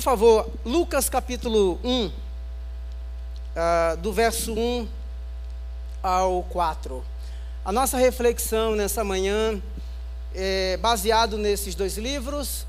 [0.00, 2.12] Por favor, Lucas capítulo 1, uh,
[3.54, 4.88] ah, do verso 1
[6.02, 7.04] ao 4.
[7.62, 9.60] A nossa reflexão nessa manhã
[10.34, 12.66] é baseado nesses dois livros.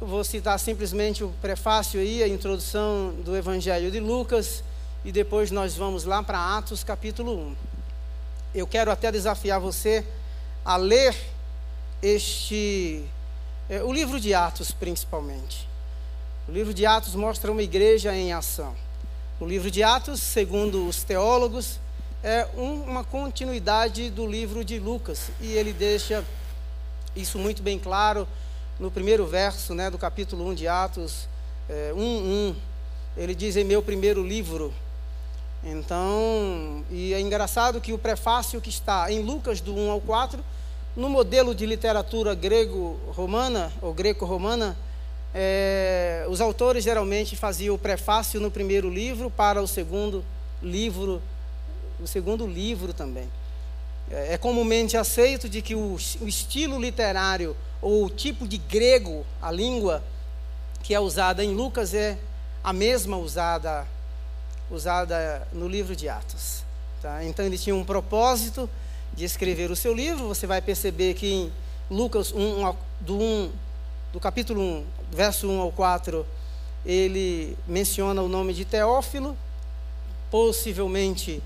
[0.00, 4.62] Eu vou citar simplesmente o prefácio aí, a introdução do Evangelho de Lucas,
[5.04, 7.56] e depois nós vamos lá para Atos capítulo 1.
[8.54, 10.06] Eu quero até desafiar você
[10.64, 11.16] a ler
[12.00, 13.04] este,
[13.68, 15.73] é, o livro de Atos principalmente.
[16.46, 18.74] O livro de Atos mostra uma igreja em ação.
[19.40, 21.80] O livro de Atos, segundo os teólogos,
[22.22, 25.30] é um, uma continuidade do livro de Lucas.
[25.40, 26.22] E ele deixa
[27.16, 28.28] isso muito bem claro
[28.78, 31.28] no primeiro verso né, do capítulo 1 de Atos
[31.66, 32.56] é, 1, 1.
[33.16, 34.70] Ele diz em meu primeiro livro.
[35.64, 40.44] Então, e é engraçado que o prefácio que está em Lucas, do 1 ao 4,
[40.94, 44.76] no modelo de literatura grego-romana, ou greco-romana,
[45.34, 50.24] é, os autores geralmente faziam o prefácio no primeiro livro para o segundo
[50.62, 51.20] livro,
[52.00, 53.28] o segundo livro também.
[54.10, 59.26] É, é comumente aceito de que o, o estilo literário ou o tipo de grego,
[59.42, 60.04] a língua
[60.84, 62.16] que é usada em Lucas é
[62.62, 63.86] a mesma usada
[64.70, 66.62] usada no livro de Atos.
[67.02, 67.24] Tá?
[67.24, 68.70] Então ele tinha um propósito
[69.12, 70.28] de escrever o seu livro.
[70.28, 71.52] Você vai perceber que em
[71.90, 73.52] Lucas 1, do 1
[74.14, 76.26] do capítulo 1, verso 1 ao 4,
[76.84, 79.36] ele menciona o nome de Teófilo.
[80.30, 81.40] Possivelmente,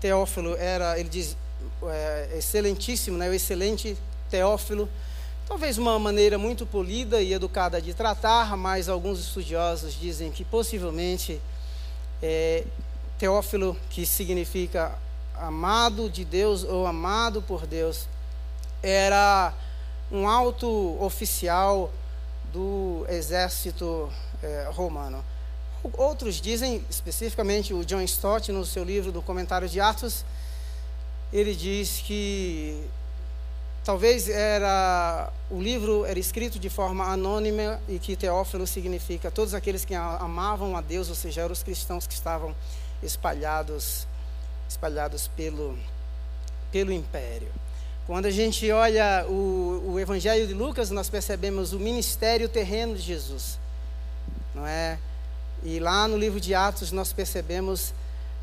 [0.00, 1.36] Teófilo era, ele diz,
[1.84, 3.96] é, excelentíssimo, né, o excelente
[4.28, 4.88] Teófilo.
[5.46, 11.40] Talvez uma maneira muito polida e educada de tratar, mas alguns estudiosos dizem que possivelmente
[12.20, 12.64] é,
[13.16, 14.98] Teófilo, que significa
[15.36, 18.08] amado de Deus ou amado por Deus,
[18.82, 19.52] era
[20.10, 21.92] um alto oficial
[22.54, 24.08] do exército
[24.40, 25.24] é, romano.
[25.98, 30.24] Outros dizem, especificamente o John Stott, no seu livro do Comentário de Atos,
[31.32, 32.88] ele diz que
[33.84, 39.84] talvez era o livro era escrito de forma anônima e que Teófilo significa todos aqueles
[39.84, 42.54] que amavam a Deus, ou seja, eram os cristãos que estavam
[43.02, 44.06] espalhados
[44.68, 45.76] espalhados pelo
[46.70, 47.48] pelo império.
[48.06, 53.00] Quando a gente olha o, o Evangelho de Lucas, nós percebemos o ministério terreno de
[53.00, 53.58] Jesus,
[54.54, 54.98] não é?
[55.62, 57.94] E lá no livro de Atos nós percebemos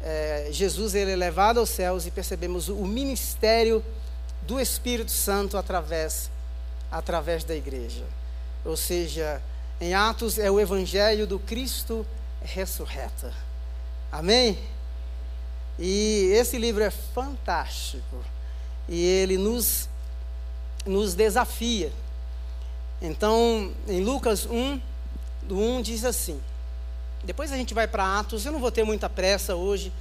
[0.04, 3.86] é, Jesus ele é levado aos céus e percebemos o ministério
[4.48, 6.32] do Espírito Santo através
[6.92, 8.04] através da igreja.
[8.66, 9.42] Ou seja,
[9.80, 12.06] em Atos é o Evangelho do Cristo
[12.42, 13.32] ressurreto.
[14.12, 14.58] Amém?
[15.80, 18.24] E esse livro é fantástico
[18.92, 19.90] e ele nos,
[20.86, 21.94] nos desafia.
[23.02, 24.80] Então, em Lucas 1,
[25.44, 26.40] do 1 diz assim:
[27.24, 29.94] depois a gente vai para Atos, eu não vou ter muita pressa hoje,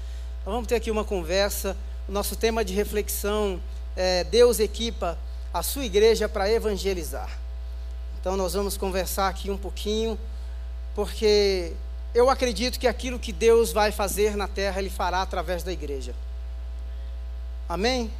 [0.44, 1.76] nós vamos ter aqui uma conversa.
[2.08, 3.60] O nosso tema de reflexão
[3.94, 5.16] é Deus equipa
[5.54, 7.30] a sua igreja para evangelizar.
[8.20, 10.18] Então nós vamos conversar aqui um pouquinho,
[10.94, 11.74] porque
[12.12, 16.12] eu acredito que aquilo que Deus vai fazer na terra, Ele fará através da igreja.
[17.68, 18.10] Amém?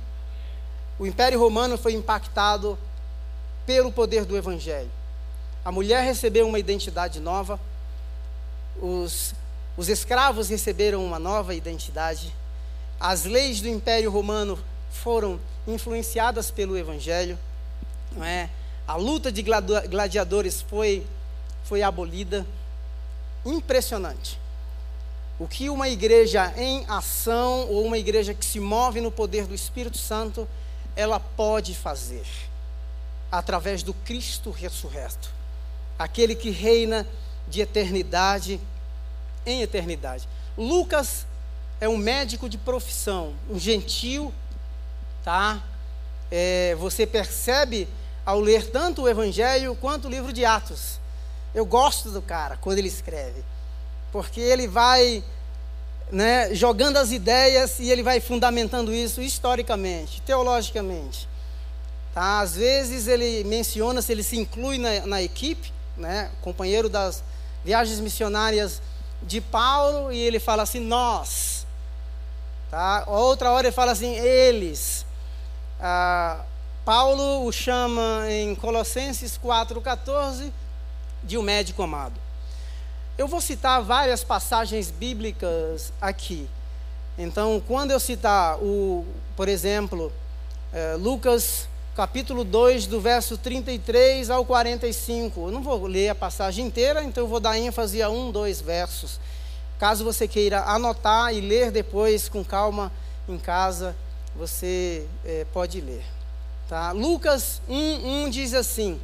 [1.01, 2.79] O Império Romano foi impactado
[3.65, 4.91] pelo poder do Evangelho.
[5.65, 7.59] A mulher recebeu uma identidade nova,
[8.83, 9.35] os,
[9.79, 12.31] os escravos receberam uma nova identidade,
[13.01, 14.59] as leis do Império Romano
[14.91, 17.39] foram influenciadas pelo Evangelho,
[18.13, 18.51] não é?
[18.87, 21.07] a luta de gladiadores foi,
[21.65, 22.47] foi abolida.
[23.47, 24.39] Impressionante.
[25.39, 29.55] O que uma igreja em ação, ou uma igreja que se move no poder do
[29.55, 30.47] Espírito Santo,
[30.97, 32.27] ela pode fazer
[33.31, 35.31] através do Cristo ressurreto,
[35.99, 37.07] aquele que reina
[37.49, 38.61] de eternidade
[39.47, 40.29] em eternidade.
[40.57, 41.27] Lucas
[41.81, 44.33] é um médico de profissão, um gentil,
[45.25, 45.63] tá?
[46.31, 47.89] É, você percebe
[48.25, 51.01] ao ler tanto o Evangelho quanto o livro de Atos.
[51.55, 53.43] Eu gosto do cara quando ele escreve,
[54.13, 55.25] porque ele vai
[56.11, 61.29] né, jogando as ideias e ele vai fundamentando isso historicamente, teologicamente.
[62.13, 62.41] Tá?
[62.41, 67.23] Às vezes ele menciona se ele se inclui na, na equipe, né, companheiro das
[67.65, 68.83] viagens missionárias
[69.23, 71.67] de Paulo, e ele fala assim, nós.
[72.71, 73.05] Tá?
[73.07, 75.05] Outra hora ele fala assim, eles.
[75.81, 76.41] Ah,
[76.85, 80.51] Paulo o chama em Colossenses 4,14
[81.23, 82.20] de um médico amado.
[83.21, 86.49] Eu vou citar várias passagens bíblicas aqui.
[87.19, 89.05] Então, quando eu citar, o,
[89.37, 90.11] por exemplo,
[90.73, 95.49] é, Lucas capítulo 2, do verso 33 ao 45.
[95.49, 98.63] Eu não vou ler a passagem inteira, então eu vou dar ênfase a um, dois
[98.63, 99.21] versos.
[99.79, 102.91] Caso você queira anotar e ler depois com calma
[103.29, 103.95] em casa,
[104.35, 106.07] você é, pode ler.
[106.71, 106.91] Tá?
[106.93, 108.99] Lucas 1, 1 diz assim: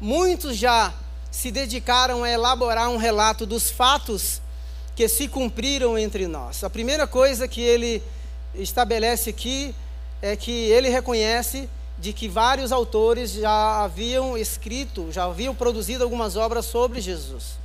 [0.00, 0.92] Muitos já
[1.34, 4.40] se dedicaram a elaborar um relato dos fatos
[4.94, 6.62] que se cumpriram entre nós.
[6.62, 8.00] A primeira coisa que ele
[8.54, 9.74] estabelece aqui
[10.22, 16.36] é que ele reconhece de que vários autores já haviam escrito, já haviam produzido algumas
[16.36, 17.58] obras sobre Jesus.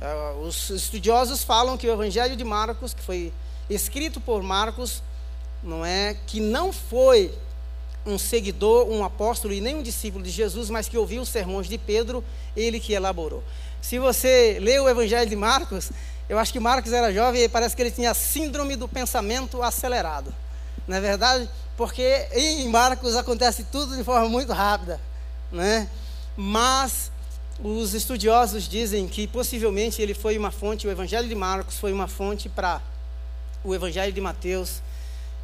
[0.00, 3.32] É, os estudiosos falam que o Evangelho de Marcos, que foi
[3.70, 5.00] escrito por Marcos,
[5.62, 7.32] não é que não foi
[8.10, 11.68] um seguidor, um apóstolo e nem um discípulo de Jesus, mas que ouviu os sermões
[11.68, 12.24] de Pedro,
[12.56, 13.42] ele que elaborou.
[13.80, 15.90] Se você lê o Evangelho de Marcos,
[16.28, 20.32] eu acho que Marcos era jovem e parece que ele tinha síndrome do pensamento acelerado.
[20.86, 21.48] Não é verdade?
[21.76, 25.00] Porque em Marcos acontece tudo de forma muito rápida,
[25.50, 25.88] né?
[26.36, 27.10] Mas
[27.62, 32.08] os estudiosos dizem que possivelmente ele foi uma fonte, o Evangelho de Marcos foi uma
[32.08, 32.80] fonte para
[33.64, 34.80] o Evangelho de Mateus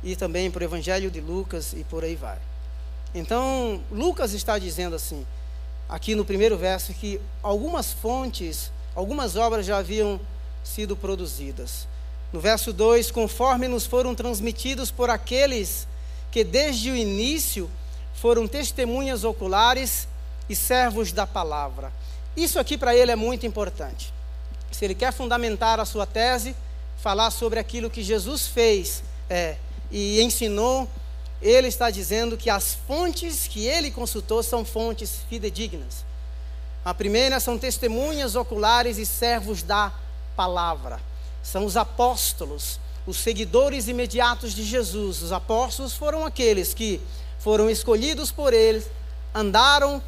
[0.03, 2.39] e também para o Evangelho de Lucas e por aí vai.
[3.15, 5.27] Então, Lucas está dizendo assim,
[5.89, 10.21] aqui no primeiro verso, que algumas fontes, algumas obras já haviam
[10.63, 11.87] sido produzidas.
[12.33, 15.87] No verso 2, conforme nos foram transmitidos por aqueles
[16.31, 17.71] que desde o início
[18.15, 20.09] foram testemunhas oculares
[20.49, 21.93] e servos da palavra.
[22.37, 24.13] Isso aqui para ele é muito importante.
[24.71, 26.55] Se ele quer fundamentar a sua tese,
[26.99, 29.57] falar sobre aquilo que Jesus fez é,
[29.91, 30.89] e ensinou,
[31.41, 36.05] ele está dizendo que as fontes que ele consultou são fontes fidedignas.
[36.85, 39.93] A primeira são testemunhas oculares e servos da
[40.37, 41.01] palavra.
[41.43, 45.23] São os apóstolos, os seguidores imediatos de Jesus.
[45.23, 47.01] Os apóstolos foram aqueles que
[47.39, 48.85] foram escolhidos por ele,
[49.35, 50.03] andaram,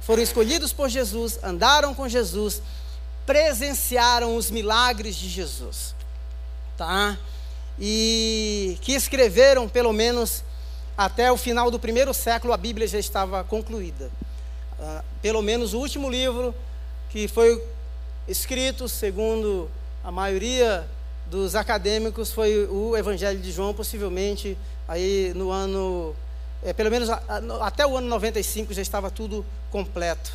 [0.00, 2.60] foram escolhidos por Jesus, andaram com Jesus,
[3.24, 5.94] presenciaram os milagres de Jesus.
[6.76, 7.16] Tá?
[7.78, 10.44] E que escreveram pelo menos
[10.96, 14.10] até o final do primeiro século a Bíblia já estava concluída.
[14.78, 16.54] Uh, pelo menos o último livro
[17.08, 17.62] que foi
[18.26, 19.70] escrito, segundo
[20.02, 20.86] a maioria
[21.26, 26.14] dos acadêmicos, foi o Evangelho de João, possivelmente aí no ano,
[26.62, 30.32] é, pelo menos a, a, até o ano 95 já estava tudo completo,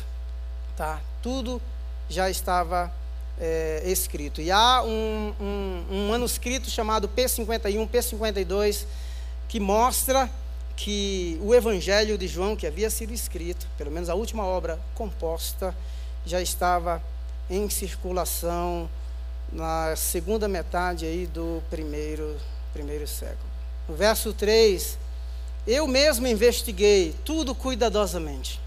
[0.76, 1.00] tá?
[1.22, 1.60] Tudo
[2.08, 2.92] já estava
[3.40, 4.40] é, escrito.
[4.40, 8.84] E há um, um, um manuscrito chamado P51, P52,
[9.48, 10.30] que mostra
[10.76, 15.74] que o Evangelho de João, que havia sido escrito, pelo menos a última obra composta,
[16.24, 17.02] já estava
[17.50, 18.88] em circulação
[19.52, 22.36] na segunda metade aí do primeiro,
[22.72, 23.48] primeiro século.
[23.88, 24.98] No verso 3,
[25.66, 28.60] eu mesmo investiguei tudo cuidadosamente,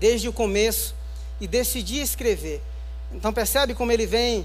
[0.00, 0.94] desde o começo,
[1.40, 2.60] e decidi escrever.
[3.12, 4.44] Então percebe como ele vem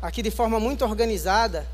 [0.00, 1.66] aqui de forma muito organizada,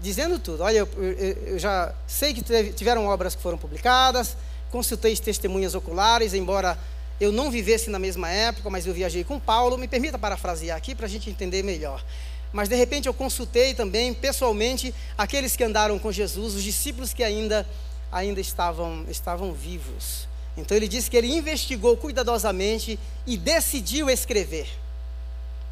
[0.00, 0.62] dizendo tudo.
[0.62, 2.42] Olha, eu, eu, eu já sei que
[2.72, 4.36] tiveram obras que foram publicadas,
[4.70, 6.78] consultei testemunhas oculares, embora
[7.20, 9.78] eu não vivesse na mesma época, mas eu viajei com Paulo.
[9.78, 12.04] Me permita parafrasear aqui para a gente entender melhor.
[12.52, 17.22] Mas de repente eu consultei também pessoalmente aqueles que andaram com Jesus, os discípulos que
[17.22, 17.66] ainda,
[18.10, 20.28] ainda estavam, estavam vivos.
[20.56, 24.68] Então ele disse que ele investigou cuidadosamente e decidiu escrever.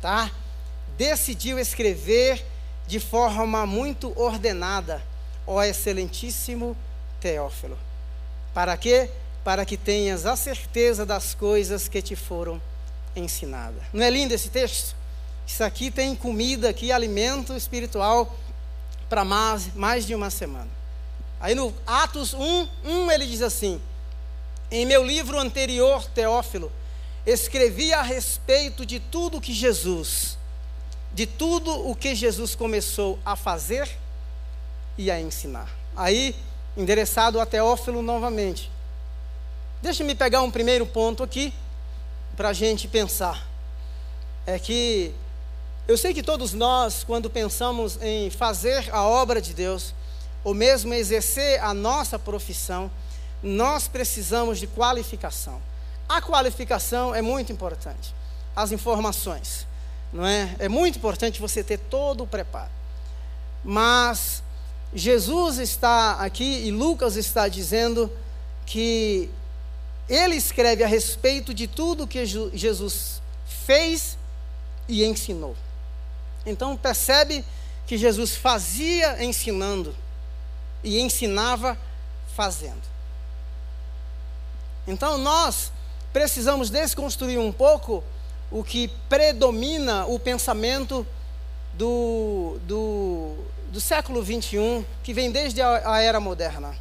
[0.05, 0.31] Tá?
[0.99, 2.45] Decidiu escrever
[2.87, 5.03] de forma muito ordenada,
[5.47, 6.77] ó excelentíssimo
[7.23, 7.79] Teófilo.
[8.53, 9.09] Para quê?
[9.43, 12.61] Para que tenhas a certeza das coisas que te foram
[13.17, 13.83] ensinadas.
[13.95, 14.95] Não é lindo esse texto?
[15.47, 18.37] Isso aqui tem comida aqui, alimento espiritual
[19.09, 20.69] para mais, mais de uma semana.
[21.41, 23.81] Aí no Atos 1, 1 ele diz assim:
[24.71, 26.71] Em meu livro anterior, Teófilo,
[27.27, 30.37] escrevi a respeito de tudo que Jesus
[31.15, 33.89] de tudo o que Jesus começou a fazer
[34.99, 35.71] e a ensinar.
[35.97, 36.35] Aí,
[36.77, 38.69] endereçado a Teófilo novamente.
[39.81, 41.55] Deixa-me pegar um primeiro ponto aqui,
[42.37, 43.47] para a gente pensar.
[44.45, 45.15] É que
[45.87, 49.95] eu sei que todos nós, quando pensamos em fazer a obra de Deus,
[50.43, 52.91] ou mesmo exercer a nossa profissão,
[53.41, 55.63] nós precisamos de qualificação.
[56.09, 58.15] A qualificação é muito importante.
[58.55, 59.67] As informações
[60.15, 60.55] não é?
[60.61, 62.71] É muito importante você ter todo o preparo.
[63.65, 64.45] Mas
[64.95, 68.11] Jesus está aqui e Lucas está dizendo
[68.65, 69.29] que
[70.09, 73.21] ele escreve a respeito de tudo que Jesus
[73.67, 74.17] fez
[74.89, 75.57] e ensinou.
[76.47, 77.45] Então percebe
[77.85, 79.97] que Jesus fazia ensinando
[80.85, 81.77] e ensinava
[82.37, 82.83] fazendo.
[84.87, 85.73] Então nós
[86.15, 88.05] precisamos desconstruir um pouco
[88.49, 91.05] o que predomina o pensamento
[91.77, 93.35] do, do,
[93.73, 96.73] do século 21, que vem desde a, a era moderna.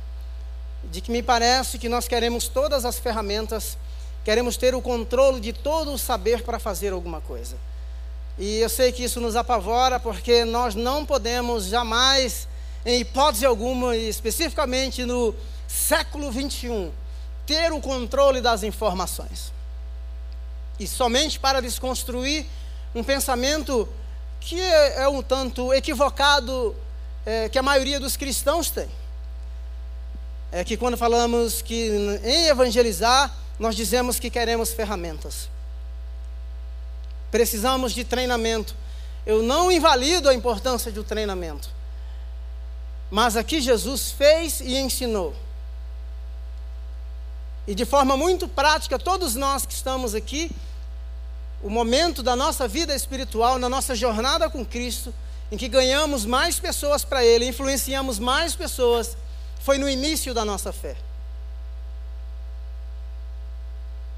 [0.83, 3.75] De que me parece que nós queremos todas as ferramentas,
[4.23, 7.55] queremos ter o controle de todo o saber para fazer alguma coisa.
[8.37, 12.47] E eu sei que isso nos apavora, porque nós não podemos jamais,
[12.85, 15.33] em hipótese alguma, e especificamente no
[15.67, 16.91] século 21,
[17.45, 19.51] ter o controle das informações.
[20.79, 22.45] E somente para desconstruir
[22.95, 23.87] um pensamento
[24.39, 26.75] que é, é um tanto equivocado,
[27.25, 28.89] é, que a maioria dos cristãos tem.
[30.51, 35.49] É que quando falamos que em evangelizar, nós dizemos que queremos ferramentas.
[37.31, 38.75] Precisamos de treinamento.
[39.25, 41.69] Eu não invalido a importância do treinamento.
[43.09, 45.33] Mas aqui Jesus fez e ensinou.
[47.67, 50.51] E de forma muito prática, todos nós que estamos aqui,
[51.61, 55.13] o momento da nossa vida espiritual, na nossa jornada com Cristo,
[55.49, 59.15] em que ganhamos mais pessoas para Ele, influenciamos mais pessoas,
[59.61, 60.97] foi no início da nossa fé.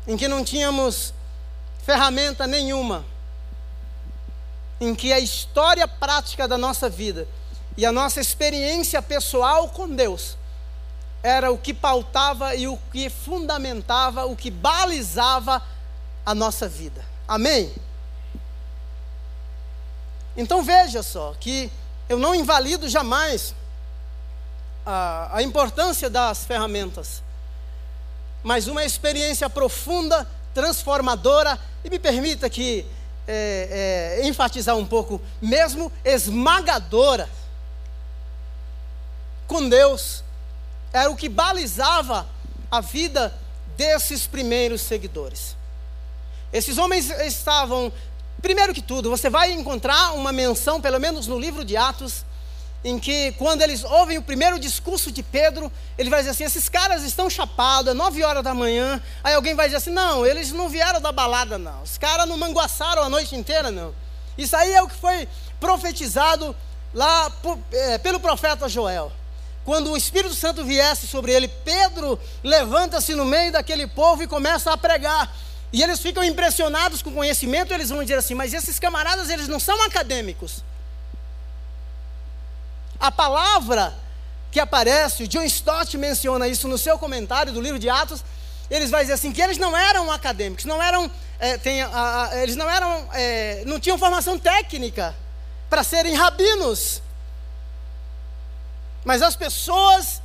[0.08, 1.14] Em que não tínhamos
[1.86, 3.06] ferramenta nenhuma,
[4.82, 7.28] em que a história prática da nossa vida
[7.78, 10.36] e a nossa experiência pessoal com Deus
[11.25, 15.60] era o que pautava e o que fundamentava, o que balizava
[16.24, 17.03] a nossa vida.
[17.27, 17.74] Amém?
[20.38, 21.72] Então veja só que
[22.08, 23.55] eu não invalido jamais
[24.86, 27.24] a, a importância das ferramentas,
[28.44, 32.86] mas uma experiência profunda, transformadora, e me permita que
[33.27, 37.27] é, é, enfatizar um pouco, mesmo esmagadora,
[39.48, 40.24] com Deus,
[40.96, 42.25] era o que balizava
[42.72, 43.34] a vida
[43.75, 45.58] desses primeiros seguidores.
[46.54, 47.92] Esses homens estavam,
[48.42, 52.24] primeiro que tudo, você vai encontrar uma menção, pelo menos no livro de Atos,
[52.82, 56.70] em que quando eles ouvem o primeiro discurso de Pedro, ele vai dizer assim: esses
[56.70, 59.02] caras estão chapados, é nove horas da manhã.
[59.22, 61.82] Aí alguém vai dizer assim: não, eles não vieram da balada, não.
[61.82, 63.94] Os caras não manguaçaram a noite inteira, não.
[64.38, 65.28] Isso aí é o que foi
[65.60, 66.56] profetizado
[66.94, 69.12] lá por, é, pelo profeta Joel
[69.65, 74.72] quando o Espírito Santo viesse sobre ele, Pedro levanta-se no meio daquele povo e começa
[74.72, 75.36] a pregar.
[75.74, 79.48] E eles ficam impressionados com o conhecimento, eles vão dizer assim: "Mas esses camaradas, eles
[79.48, 80.63] não são acadêmicos".
[83.00, 83.93] A palavra
[84.51, 88.24] que aparece, o John Stott menciona isso no seu comentário do livro de Atos,
[88.69, 92.41] eles vai dizer assim que eles não eram acadêmicos, não eram, é, tem, a, a,
[92.41, 95.13] eles não eram, é, não tinham formação técnica
[95.69, 97.01] para serem rabinos.
[99.06, 100.20] Mas as pessoas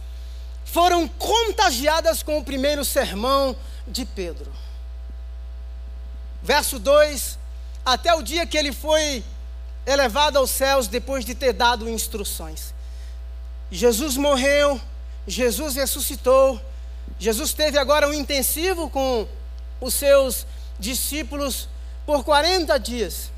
[0.64, 3.54] foram contagiadas com o primeiro sermão
[3.86, 4.50] de Pedro.
[6.42, 7.38] Verso 2:
[7.84, 9.22] Até o dia que ele foi
[9.84, 12.72] elevado aos céus depois de ter dado instruções.
[13.70, 14.80] Jesus morreu,
[15.26, 16.60] Jesus ressuscitou,
[17.18, 19.28] Jesus teve agora um intensivo com
[19.80, 20.46] os seus
[20.78, 21.68] discípulos
[22.06, 23.30] por 40 dias.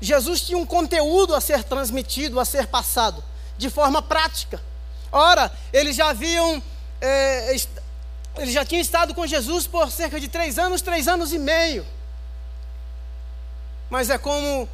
[0.00, 3.24] Jesus tinha um conteúdo a ser transmitido, a ser passado
[3.58, 4.62] de forma prática.
[5.10, 6.62] Ora, eles já haviam,
[7.00, 7.54] é,
[8.36, 11.84] eles já tinham estado com Jesus por cerca de três anos, três anos e meio.
[13.90, 14.68] Mas é como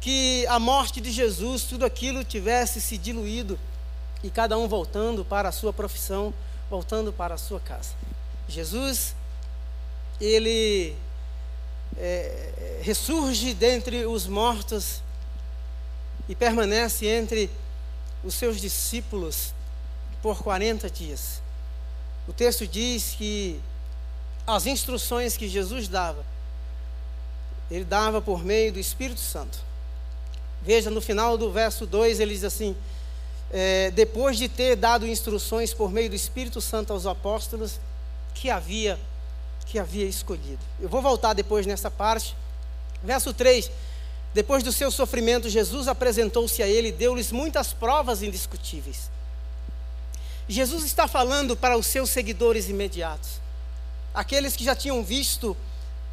[0.00, 3.58] que a morte de Jesus, tudo aquilo tivesse se diluído
[4.22, 6.32] e cada um voltando para a sua profissão,
[6.70, 7.90] voltando para a sua casa.
[8.48, 9.14] Jesus,
[10.20, 10.96] ele
[11.98, 15.02] é, ressurge dentre os mortos
[16.28, 17.69] e permanece entre os
[18.28, 19.54] seus discípulos
[20.20, 21.40] por 40 dias.
[22.28, 23.60] O texto diz que
[24.46, 26.24] as instruções que Jesus dava,
[27.70, 29.58] ele dava por meio do Espírito Santo.
[30.62, 32.76] Veja no final do verso 2, ele diz assim:
[33.50, 37.80] é, depois de ter dado instruções por meio do Espírito Santo aos apóstolos
[38.34, 38.98] que havia
[39.66, 40.58] que havia escolhido.
[40.80, 42.36] Eu vou voltar depois nessa parte.
[43.04, 43.70] Verso 3:
[44.32, 49.10] depois do seu sofrimento, Jesus apresentou-se a ele e deu-lhes muitas provas indiscutíveis.
[50.48, 53.40] Jesus está falando para os seus seguidores imediatos,
[54.14, 55.56] aqueles que já tinham visto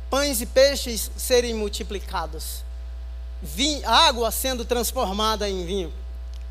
[0.09, 2.63] pães e peixes serem multiplicados,
[3.41, 5.93] vinho, água sendo transformada em vinho,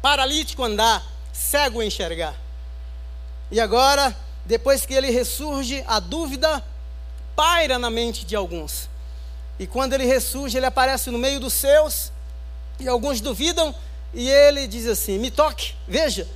[0.02, 2.34] paralítico andar, cego enxergar.
[3.50, 6.62] E agora, depois que ele ressurge, a dúvida
[7.34, 8.88] paira na mente de alguns.
[9.58, 12.12] E quando ele ressurge, ele aparece no meio dos seus,
[12.78, 13.74] e alguns duvidam,
[14.12, 16.28] e ele diz assim: Me toque, veja,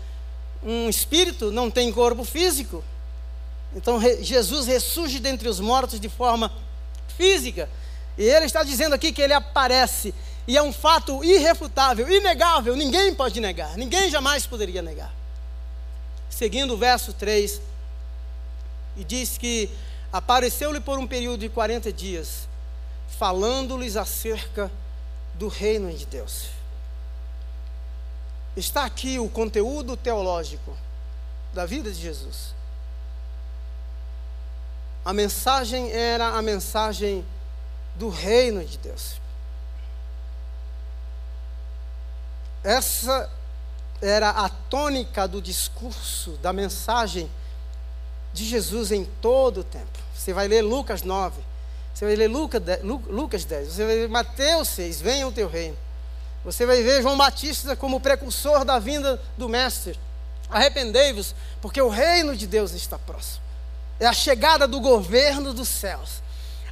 [0.62, 2.82] um espírito não tem corpo físico.
[3.74, 6.50] Então Jesus ressurge dentre os mortos de forma
[7.16, 7.68] física.
[8.18, 10.14] E ele está dizendo aqui que ele aparece.
[10.46, 15.12] E é um fato irrefutável, inegável, ninguém pode negar, ninguém jamais poderia negar.
[16.28, 17.60] Seguindo o verso 3,
[18.96, 19.70] e diz que
[20.12, 22.48] apareceu-lhe por um período de 40 dias,
[23.18, 24.70] falando-lhes acerca
[25.34, 26.48] do reino de Deus.
[28.56, 30.76] Está aqui o conteúdo teológico
[31.52, 32.54] da vida de Jesus.
[35.04, 37.24] A mensagem era a mensagem
[37.96, 39.20] do reino de Deus.
[42.62, 43.30] Essa
[44.02, 47.30] era a tônica do discurso, da mensagem
[48.32, 49.98] de Jesus em todo o tempo.
[50.14, 51.50] Você vai ler Lucas 9,
[51.94, 55.49] você vai ler Lucas 10, Lucas 10 você vai ler Mateus 6, venha o teu
[55.49, 55.76] reino.
[56.44, 59.99] Você vai ver João Batista como precursor da vinda do Mestre.
[60.49, 63.42] Arrependei-vos, porque o reino de Deus está próximo.
[63.99, 66.23] É a chegada do governo dos céus.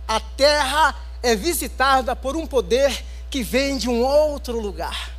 [0.06, 5.10] A terra é visitada por um poder que vem de um outro lugar.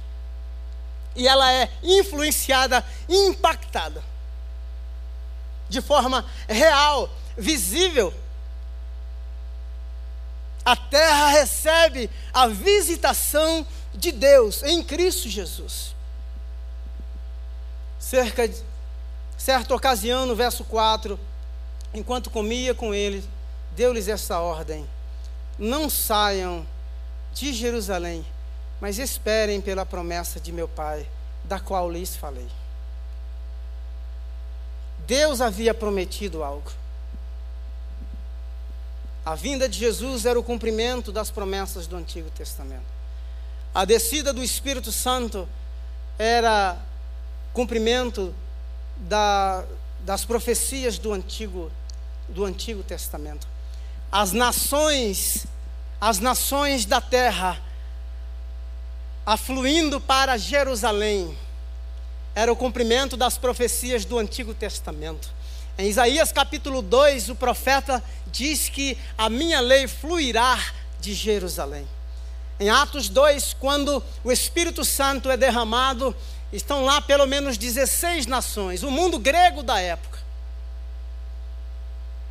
[1.16, 4.04] E ela é influenciada, impactada
[5.70, 8.14] de forma real, visível.
[10.70, 15.96] A terra recebe a visitação de Deus em Cristo Jesus.
[17.98, 18.56] Cerca de
[19.36, 21.20] certa ocasião, no verso 4,
[21.92, 23.26] enquanto comia com eles,
[23.76, 24.88] deu-lhes esta ordem:
[25.58, 26.64] Não saiam
[27.34, 28.24] de Jerusalém,
[28.80, 31.04] mas esperem pela promessa de meu Pai,
[31.46, 32.48] da qual lhes falei.
[35.08, 36.72] Deus havia prometido algo.
[39.26, 42.86] A vinda de Jesus era o cumprimento das promessas do Antigo Testamento.
[43.74, 45.48] A descida do Espírito Santo
[46.18, 46.78] era
[47.54, 48.34] cumprimento
[48.98, 49.64] da,
[50.02, 51.72] das profecias do Antigo,
[52.28, 53.48] do Antigo Testamento.
[54.12, 55.46] As nações,
[56.02, 57.62] as nações da terra,
[59.26, 61.38] afluindo para Jerusalém,
[62.34, 65.30] era o cumprimento das profecias do Antigo Testamento.
[65.78, 70.58] Em Isaías capítulo 2, o profeta diz que a minha lei fluirá
[71.00, 71.88] de Jerusalém.
[72.60, 76.16] Em Atos 2, quando o Espírito Santo é derramado,
[76.52, 80.20] estão lá pelo menos 16 nações, o mundo grego da época.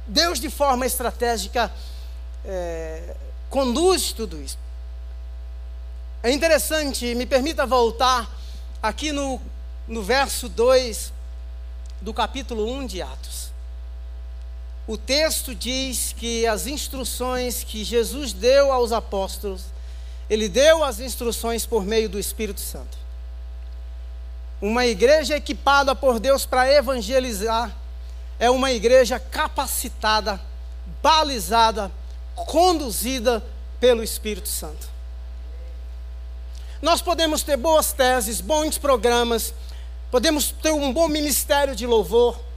[0.06, 1.70] Deus, de forma estratégica,
[2.44, 3.14] é,
[3.50, 4.58] conduz tudo isso.
[6.22, 8.28] É interessante, me permita voltar
[8.82, 9.40] aqui no
[9.88, 11.12] no verso 2
[12.00, 13.47] do capítulo 1 de Atos.
[14.88, 19.64] O texto diz que as instruções que Jesus deu aos apóstolos,
[20.30, 22.96] ele deu as instruções por meio do Espírito Santo.
[24.62, 27.70] Uma igreja equipada por Deus para evangelizar
[28.38, 30.40] é uma igreja capacitada,
[31.02, 31.92] balizada,
[32.34, 33.44] conduzida
[33.78, 34.88] pelo Espírito Santo.
[36.80, 39.52] Nós podemos ter boas teses, bons programas,
[40.10, 42.47] podemos ter um bom ministério de louvor,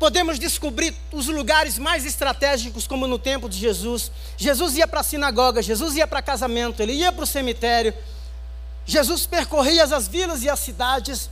[0.00, 4.10] podemos descobrir os lugares mais estratégicos, como no tempo de Jesus.
[4.34, 7.92] Jesus ia para a sinagoga, Jesus ia para casamento, ele ia para o cemitério,
[8.86, 11.28] Jesus percorria as vilas e as cidades.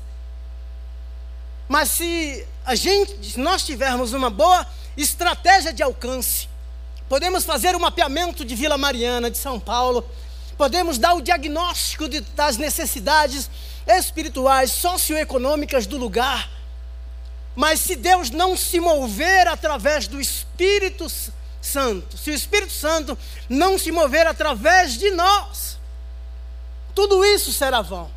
[1.66, 4.66] Mas se a gente, se nós tivermos uma boa
[4.98, 6.46] estratégia de alcance,
[7.08, 10.06] podemos fazer um mapeamento de Vila Mariana, de São Paulo,
[10.58, 13.48] podemos dar o diagnóstico de, das necessidades
[13.86, 16.57] espirituais, socioeconômicas do lugar.
[17.58, 21.08] Mas se Deus não se mover através do Espírito
[21.60, 23.18] Santo, se o Espírito Santo
[23.48, 25.76] não se mover através de nós,
[26.94, 28.12] tudo isso será vão.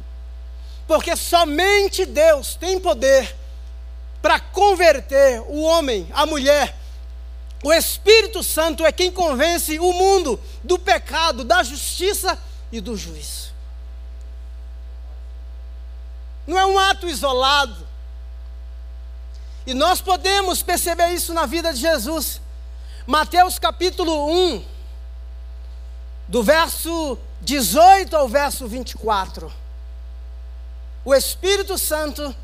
[0.85, 3.35] Porque somente Deus tem poder
[4.21, 6.77] para converter o homem, a mulher.
[7.63, 12.37] O Espírito Santo é quem convence o mundo do pecado, da justiça
[12.71, 13.51] e do juízo.
[16.45, 17.89] Não é um ato isolado.
[19.65, 22.41] E nós podemos perceber isso na vida de Jesus.
[23.05, 24.65] Mateus capítulo 1,
[26.27, 29.51] do verso 18 ao verso 24.
[31.05, 32.35] O Espírito Santo,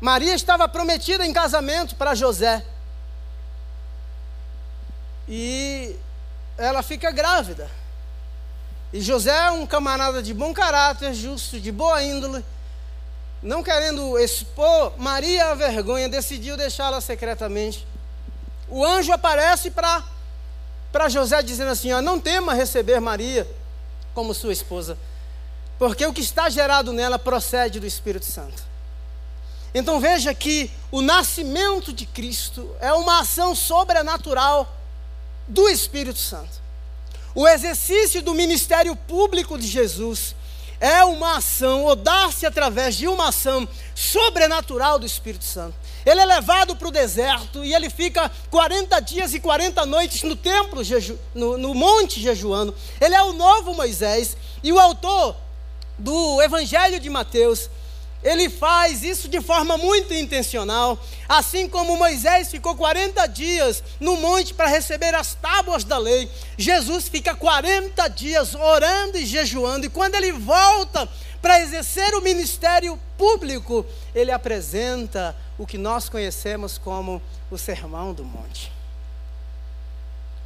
[0.00, 2.64] Maria estava prometida em casamento para José.
[5.28, 5.96] E
[6.56, 7.70] ela fica grávida.
[8.92, 12.44] E José é um camarada de bom caráter, justo, de boa índole
[13.42, 17.86] não querendo expor Maria a vergonha, decidiu deixá-la secretamente.
[18.68, 23.46] O anjo aparece para José dizendo assim: ó, não tema receber Maria
[24.14, 24.98] como sua esposa,
[25.78, 28.66] porque o que está gerado nela procede do Espírito Santo.
[29.72, 34.74] Então veja que o nascimento de Cristo é uma ação sobrenatural
[35.46, 36.58] do Espírito Santo.
[37.34, 40.34] O exercício do ministério público de Jesus
[40.80, 45.74] é uma ação, ou dá-se através de uma ação sobrenatural do Espírito Santo.
[46.06, 50.36] Ele é levado para o deserto e ele fica 40 dias e 40 noites no
[50.36, 50.80] templo,
[51.34, 52.74] no, no monte jejuando.
[53.00, 55.36] Ele é o novo Moisés e o autor
[55.98, 57.68] do Evangelho de Mateus
[58.22, 60.98] ele faz isso de forma muito intencional.
[61.28, 67.08] Assim como Moisés ficou 40 dias no monte para receber as tábuas da lei, Jesus
[67.08, 71.08] fica 40 dias orando e jejuando, e quando ele volta
[71.40, 78.24] para exercer o ministério público, ele apresenta o que nós conhecemos como o Sermão do
[78.24, 78.72] Monte.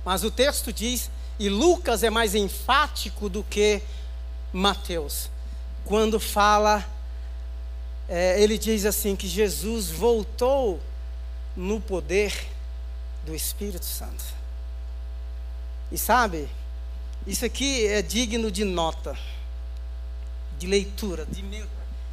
[0.04, 3.80] Mas o texto diz, e Lucas é mais enfático do que
[4.52, 5.30] Mateus,
[5.84, 6.84] quando fala
[8.14, 10.78] é, ele diz assim: que Jesus voltou
[11.56, 12.46] no poder
[13.24, 14.22] do Espírito Santo.
[15.90, 16.46] E sabe,
[17.26, 19.16] isso aqui é digno de nota,
[20.58, 21.42] de leitura, de,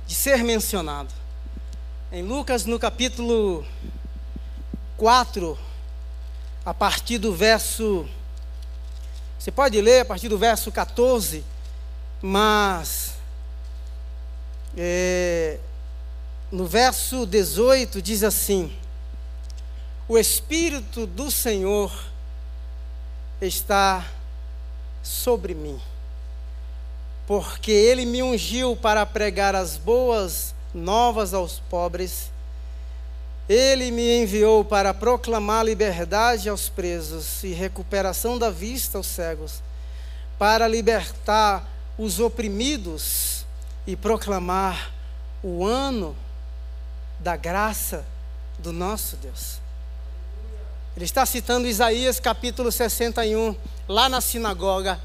[0.07, 1.13] de ser mencionado.
[2.13, 3.65] Em Lucas, no capítulo
[4.95, 5.59] 4,
[6.65, 8.07] a partir do verso.
[9.37, 11.43] Você pode ler a partir do verso 14,
[12.21, 13.15] mas.
[14.77, 15.59] É,
[16.51, 18.71] no verso 18 diz assim:
[20.07, 21.91] O Espírito do Senhor
[23.41, 24.05] está
[25.03, 25.79] sobre mim,
[27.27, 32.31] porque Ele me ungiu para pregar as boas novas aos pobres.
[33.47, 39.63] Ele me enviou para proclamar liberdade aos presos e recuperação da vista aos cegos,
[40.37, 43.45] para libertar os oprimidos
[43.87, 44.91] e proclamar
[45.41, 46.15] o ano
[47.19, 48.05] da graça
[48.57, 49.59] do nosso Deus.
[50.95, 53.55] Ele está citando Isaías capítulo 61,
[53.87, 54.99] lá na sinagoga.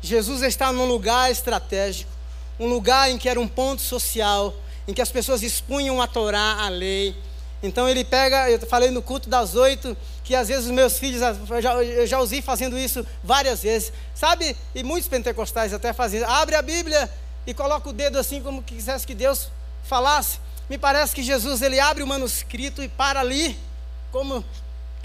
[0.00, 2.10] Jesus está num lugar estratégico,
[2.58, 4.54] um lugar em que era um ponto social,
[4.86, 7.16] em que as pessoas expunham a Torá, a lei.
[7.62, 11.22] Então ele pega, eu falei no culto das oito, que às vezes os meus filhos,
[11.50, 14.56] eu já, eu já usei fazendo isso várias vezes, sabe?
[14.74, 17.10] E muitos pentecostais até fazem, abre a Bíblia
[17.46, 19.48] e coloca o dedo assim como quisesse que Deus
[19.84, 20.38] falasse.
[20.68, 23.58] Me parece que Jesus ele abre o manuscrito e para ali,
[24.10, 24.44] como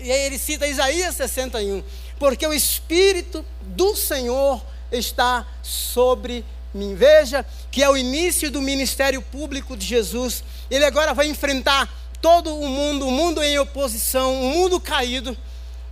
[0.02, 1.84] e aí ele cita Isaías 61,
[2.18, 6.96] porque o espírito do Senhor está sobre mim.
[6.96, 10.44] Veja que é o início do ministério público de Jesus.
[10.72, 11.90] Ele agora vai enfrentar
[12.22, 15.38] todo o mundo, o mundo em oposição, um mundo caído,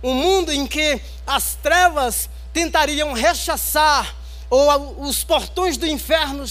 [0.02, 4.16] um mundo em que as trevas tentariam rechaçar
[4.50, 6.44] ou os portões do inferno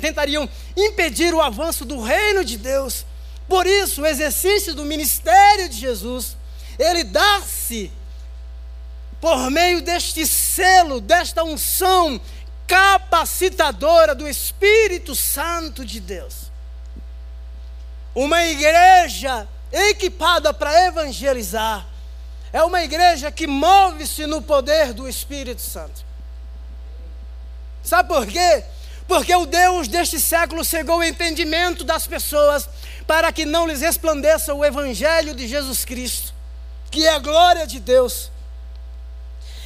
[0.00, 3.04] tentariam impedir o avanço do reino de Deus.
[3.48, 6.36] Por isso, o exercício do ministério de Jesus,
[6.78, 7.90] ele dá-se
[9.20, 12.20] por meio deste selo, desta unção
[12.66, 16.50] capacitadora do Espírito Santo de Deus.
[18.14, 21.86] Uma igreja equipada para evangelizar
[22.52, 26.09] é uma igreja que move-se no poder do Espírito Santo.
[27.82, 28.64] Sabe por quê?
[29.08, 32.68] Porque o Deus deste século cegou o entendimento das pessoas
[33.06, 36.32] para que não lhes resplandeça o Evangelho de Jesus Cristo,
[36.90, 38.30] que é a glória de Deus.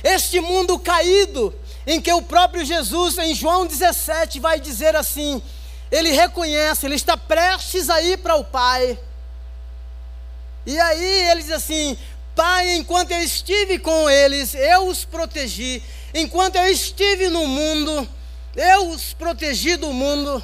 [0.03, 1.55] Este mundo caído,
[1.87, 5.43] em que o próprio Jesus, em João 17, vai dizer assim:
[5.91, 8.99] ele reconhece, ele está prestes a ir para o Pai.
[10.67, 11.99] E aí ele diz assim:
[12.35, 15.83] Pai, enquanto eu estive com eles, eu os protegi.
[16.15, 18.09] Enquanto eu estive no mundo,
[18.55, 20.43] eu os protegi do mundo.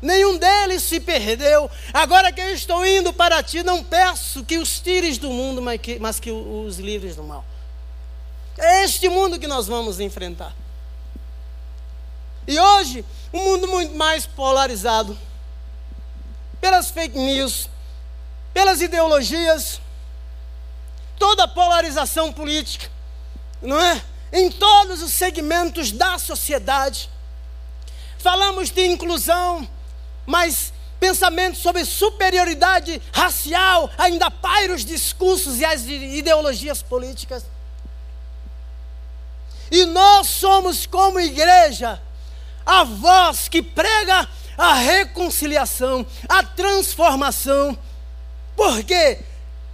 [0.00, 1.70] Nenhum deles se perdeu.
[1.92, 5.80] Agora que eu estou indo para ti, não peço que os tires do mundo, mas
[5.80, 7.44] que, mas que os livres do mal.
[8.58, 10.54] É este mundo que nós vamos enfrentar.
[12.46, 15.16] E hoje, um mundo muito mais polarizado
[16.60, 17.68] pelas fake news,
[18.52, 19.80] pelas ideologias,
[21.18, 22.90] toda a polarização política,
[23.60, 24.02] não é?
[24.32, 27.10] Em todos os segmentos da sociedade.
[28.18, 29.68] Falamos de inclusão,
[30.24, 37.44] mas pensamentos sobre superioridade racial ainda pairam os discursos e as ideologias políticas.
[39.70, 42.00] E nós somos, como igreja,
[42.64, 47.76] a voz que prega a reconciliação, a transformação.
[48.54, 49.18] Por quê?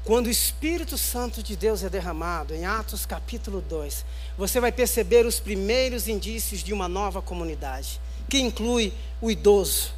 [0.04, 4.04] Quando o Espírito Santo de Deus é derramado, em Atos capítulo 2,
[4.38, 9.92] você vai perceber os primeiros indícios de uma nova comunidade, que inclui o idoso,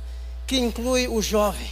[0.47, 1.71] que inclui o jovem,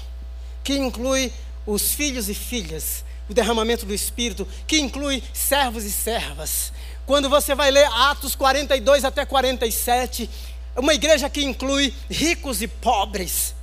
[0.63, 1.33] que inclui
[1.67, 6.71] os filhos e filhas, o derramamento do Espírito, que inclui servos e servas.
[7.07, 10.29] Quando você vai ler Atos 42 até 47,
[10.77, 13.55] uma igreja que inclui ricos e pobres.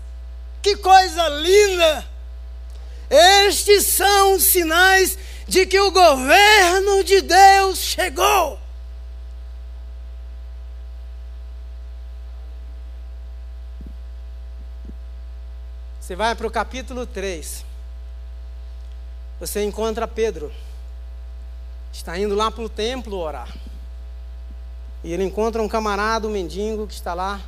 [0.64, 2.10] Que coisa linda!
[3.08, 5.16] Estes são sinais
[5.48, 8.55] de que o governo de Deus chegou.
[16.06, 17.66] Você vai para o capítulo 3.
[19.40, 20.52] Você encontra Pedro.
[21.92, 23.52] Está indo lá para o templo orar.
[25.04, 27.42] E ele encontra um camarada, um mendigo, que está lá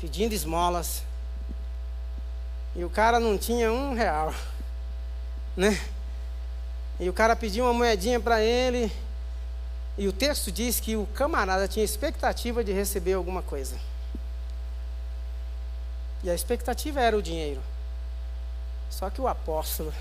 [0.00, 1.02] pedindo esmolas.
[2.74, 4.34] E o cara não tinha um real.
[5.54, 5.78] Né?
[6.98, 8.90] E o cara pediu uma moedinha para ele.
[9.98, 13.76] E o texto diz que o camarada tinha expectativa de receber alguma coisa.
[16.24, 17.60] E a expectativa era o dinheiro.
[18.90, 19.94] Só que o apóstolo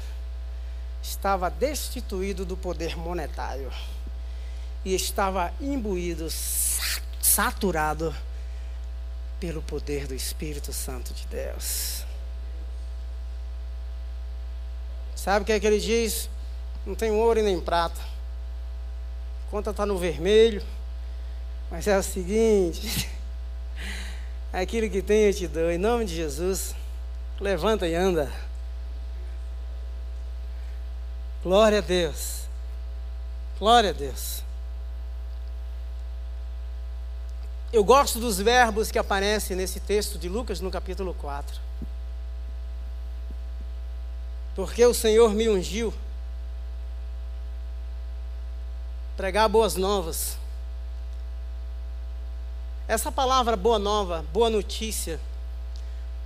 [1.02, 3.72] estava destituído do poder monetário
[4.84, 6.28] e estava imbuído,
[7.22, 8.14] saturado
[9.40, 12.04] pelo poder do Espírito Santo de Deus.
[15.16, 16.30] Sabe o que é que ele diz?
[16.86, 18.02] Não tem ouro e nem prata.
[19.52, 20.64] Conta está no vermelho.
[21.70, 23.10] Mas é o seguinte:
[24.52, 25.70] aquilo que tem eu te dou.
[25.70, 26.74] Em nome de Jesus,
[27.40, 28.32] levanta e anda.
[31.42, 32.42] Glória a Deus.
[33.58, 34.44] Glória a Deus.
[37.72, 41.56] Eu gosto dos verbos que aparecem nesse texto de Lucas no capítulo 4.
[44.54, 45.94] Porque o Senhor me ungiu
[49.16, 50.38] pregar boas novas.
[52.86, 55.22] Essa palavra boa nova, boa notícia,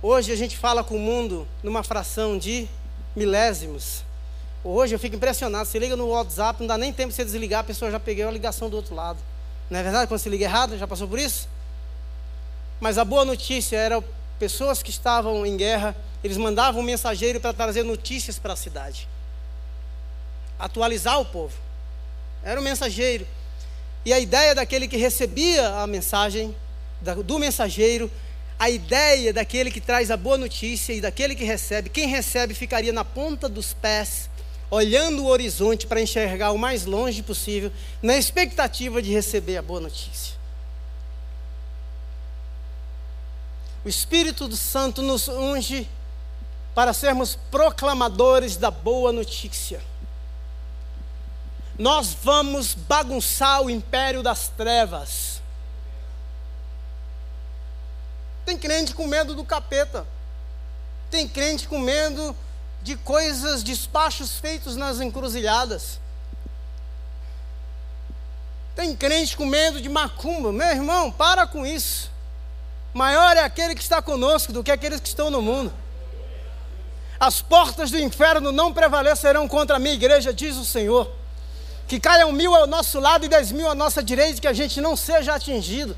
[0.02, 2.66] hoje a gente fala com o mundo numa fração de
[3.14, 4.02] milésimos.
[4.66, 5.68] Hoje eu fico impressionado.
[5.68, 8.26] Você liga no WhatsApp, não dá nem tempo de você desligar, a pessoa já pegou
[8.26, 9.18] a ligação do outro lado.
[9.68, 10.08] Não é verdade?
[10.08, 11.46] Quando você liga errado, já passou por isso?
[12.80, 14.02] Mas a boa notícia era
[14.38, 19.06] pessoas que estavam em guerra, eles mandavam um mensageiro para trazer notícias para a cidade.
[20.58, 21.54] Atualizar o povo.
[22.42, 23.26] Era um mensageiro.
[24.02, 26.56] E a ideia daquele que recebia a mensagem,
[27.24, 28.10] do mensageiro,
[28.58, 32.94] a ideia daquele que traz a boa notícia e daquele que recebe, quem recebe ficaria
[32.94, 34.30] na ponta dos pés
[34.70, 37.70] olhando o horizonte para enxergar o mais longe possível,
[38.02, 40.34] na expectativa de receber a boa notícia.
[43.84, 45.88] O Espírito Santo nos unge
[46.74, 49.80] para sermos proclamadores da boa notícia.
[51.78, 55.42] Nós vamos bagunçar o império das trevas.
[58.46, 60.06] Tem crente com medo do capeta.
[61.10, 62.34] Tem crente com medo
[62.84, 65.98] de coisas, despachos feitos nas encruzilhadas.
[68.76, 70.52] Tem crente com medo de macumba.
[70.52, 72.10] Meu irmão, para com isso.
[72.92, 75.72] Maior é aquele que está conosco do que aqueles que estão no mundo.
[77.18, 81.10] As portas do inferno não prevalecerão contra a minha igreja, diz o Senhor.
[81.88, 84.78] Que caiam mil ao nosso lado e dez mil à nossa direita, que a gente
[84.78, 85.96] não seja atingido.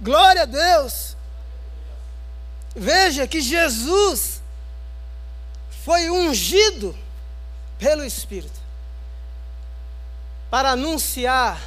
[0.00, 1.14] Glória a Deus.
[2.74, 4.42] Veja que Jesus
[5.84, 6.96] foi ungido
[7.78, 8.60] pelo Espírito
[10.50, 11.60] para anunciar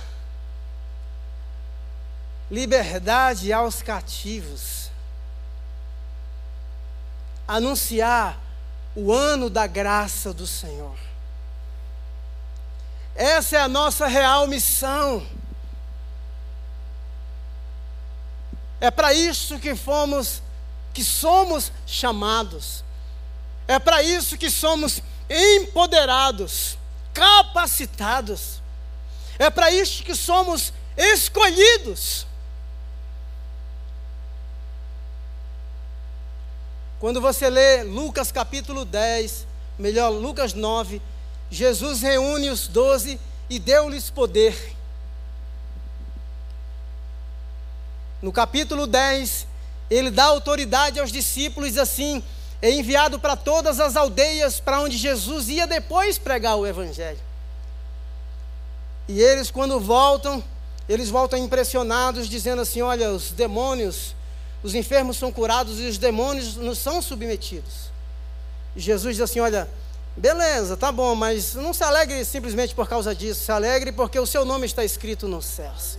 [2.50, 4.90] liberdade aos cativos,
[7.48, 8.40] anunciar
[8.96, 10.98] o ano da graça do Senhor.
[13.16, 15.26] Essa é a nossa real missão.
[18.80, 20.42] É para isso que fomos
[20.98, 22.84] que somos chamados.
[23.68, 26.76] É para isso que somos empoderados,
[27.14, 28.64] capacitados.
[29.38, 32.26] É para isso que somos escolhidos.
[37.00, 39.46] Quando você lê Lucas capítulo 10,
[39.78, 41.00] melhor, Lucas 9,
[41.52, 44.76] Jesus reúne os doze e deu-lhes poder.
[48.20, 49.46] No capítulo 10,
[49.90, 52.24] ele dá autoridade aos discípulos assim,
[52.62, 57.20] é enviado para todas as aldeias para onde Jesus ia depois pregar o evangelho.
[59.08, 60.44] E eles quando voltam,
[60.90, 64.16] eles voltam impressionados dizendo assim: "Olha, os demônios,
[64.62, 67.92] os enfermos são curados e os demônios não são submetidos".
[68.76, 69.70] E Jesus diz assim: "Olha,
[70.18, 74.26] beleza, tá bom, mas não se alegre simplesmente por causa disso, se alegre porque o
[74.26, 75.98] seu nome está escrito nos céus".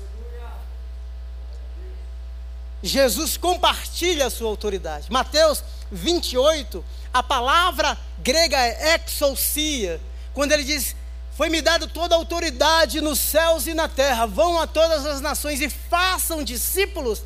[2.82, 5.10] Jesus compartilha a sua autoridade.
[5.10, 10.00] Mateus 28, a palavra grega é exousia,
[10.32, 10.94] quando ele diz:
[11.36, 15.60] Foi-me dado toda a autoridade nos céus e na terra, vão a todas as nações
[15.60, 17.22] e façam discípulos.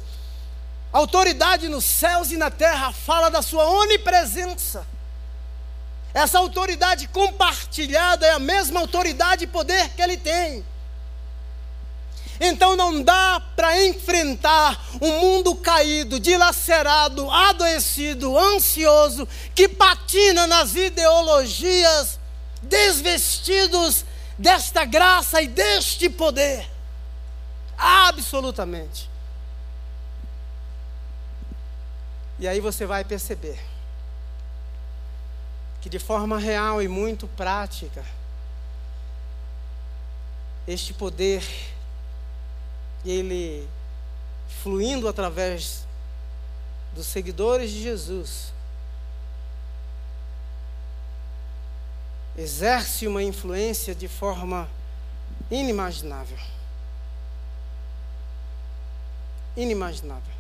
[0.93, 4.87] Autoridade nos céus e na terra fala da sua onipresença.
[6.15, 10.65] Essa autoridade compartilhada é a mesma autoridade e poder que ele tem.
[12.45, 22.19] Então não dá para enfrentar um mundo caído, dilacerado, adoecido, ansioso, que patina nas ideologias,
[22.61, 24.05] desvestidos
[24.37, 26.69] desta graça e deste poder.
[27.79, 29.09] Absolutamente.
[32.41, 33.61] E aí você vai perceber
[35.81, 38.05] que de forma real e muito prática,
[40.67, 41.45] este poder
[43.05, 43.69] ele
[44.63, 45.87] fluindo através
[46.95, 48.53] dos seguidores de Jesus,
[52.37, 54.69] exerce uma influência de forma
[55.51, 56.39] inimaginável.
[59.57, 60.33] Inimaginável.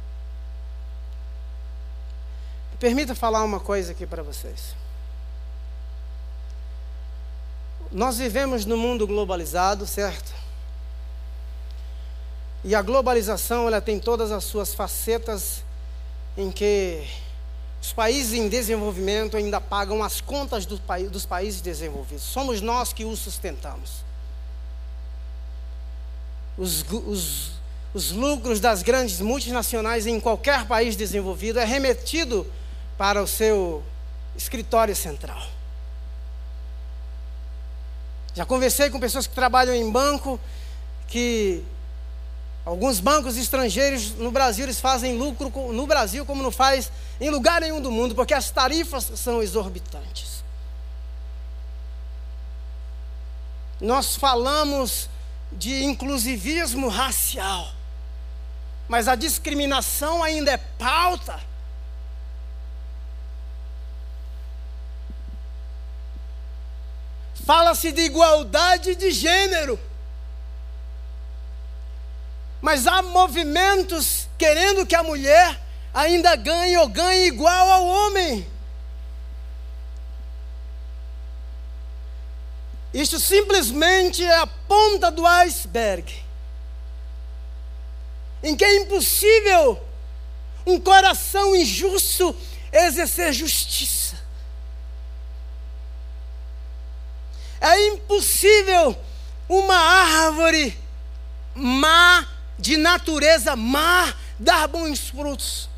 [2.78, 4.74] Permita falar uma coisa aqui para vocês.
[7.90, 10.41] Nós vivemos num mundo globalizado, certo?
[12.64, 15.64] E a globalização, ela tem todas as suas facetas
[16.36, 17.04] em que
[17.80, 22.22] os países em desenvolvimento ainda pagam as contas do, dos países desenvolvidos.
[22.22, 24.04] Somos nós que os sustentamos.
[26.56, 27.50] Os, os,
[27.92, 32.46] os lucros das grandes multinacionais em qualquer país desenvolvido é remetido
[32.96, 33.82] para o seu
[34.36, 35.42] escritório central.
[38.34, 40.38] Já conversei com pessoas que trabalham em banco
[41.08, 41.64] que
[42.64, 47.60] Alguns bancos estrangeiros no Brasil eles fazem lucro no Brasil como não faz em lugar
[47.60, 50.44] nenhum do mundo, porque as tarifas são exorbitantes.
[53.80, 55.10] Nós falamos
[55.50, 57.72] de inclusivismo racial,
[58.88, 61.40] mas a discriminação ainda é pauta.
[67.44, 69.78] Fala-se de igualdade de gênero.
[72.62, 75.60] Mas há movimentos querendo que a mulher
[75.92, 78.46] ainda ganhe ou ganhe igual ao homem.
[82.94, 86.22] Isso simplesmente é a ponta do iceberg.
[88.44, 89.82] Em que é impossível
[90.64, 92.36] um coração injusto
[92.72, 94.16] exercer justiça.
[97.60, 98.96] É impossível
[99.48, 100.78] uma árvore
[101.54, 102.28] má
[102.62, 105.68] de natureza má dar bons frutos.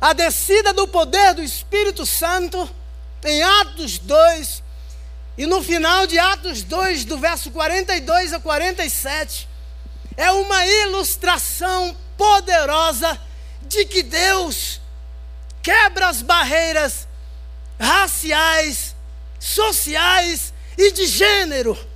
[0.00, 2.68] A descida do poder do Espírito Santo
[3.24, 4.62] em Atos 2,
[5.36, 9.48] e no final de Atos 2, do verso 42 a 47,
[10.16, 13.20] é uma ilustração poderosa
[13.62, 14.80] de que Deus
[15.62, 17.06] quebra as barreiras
[17.78, 18.96] raciais,
[19.38, 21.87] sociais e de gênero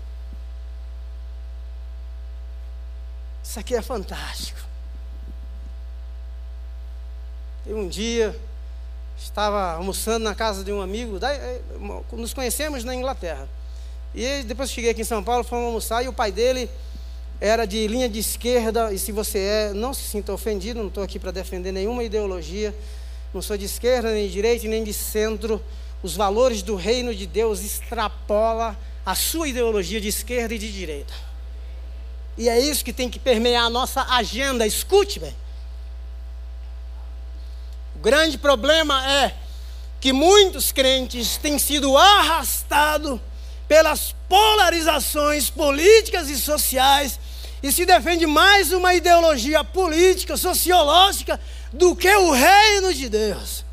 [3.53, 4.59] Isso aqui é fantástico.
[7.67, 8.35] E um dia,
[9.19, 11.61] estava almoçando na casa de um amigo, eh,
[12.12, 13.47] nos conhecemos na Inglaterra.
[14.15, 16.71] E depois cheguei aqui em São Paulo, fomos almoçar, e o pai dele
[17.43, 21.05] era de linha de esquerda, e se você é, não se sinta ofendido, não estou
[21.05, 22.75] aqui para defender nenhuma ideologia,
[23.35, 25.62] não sou de esquerda, nem de direita, nem de centro.
[26.03, 31.32] Os valores do reino de Deus extrapola a sua ideologia de esquerda e de direita.
[32.37, 34.66] E é isso que tem que permear a nossa agenda.
[34.66, 35.37] Escute, bem.
[37.97, 39.35] O grande problema é
[40.01, 43.21] que muitos crentes têm sido arrastados
[43.68, 47.21] pelas polarizações políticas e sociais
[47.62, 51.38] e se defende mais uma ideologia política, sociológica,
[51.73, 53.64] do que o reino de Deus.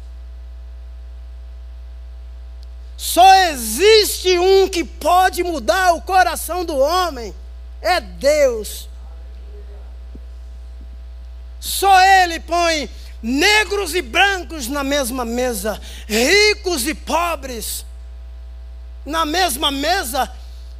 [2.95, 7.33] Só existe um que pode mudar o coração do homem
[7.81, 8.87] é Deus.
[11.59, 12.89] Só Ele põe
[13.21, 17.85] negros e brancos na mesma mesa, ricos e pobres
[19.05, 20.31] na mesma mesa.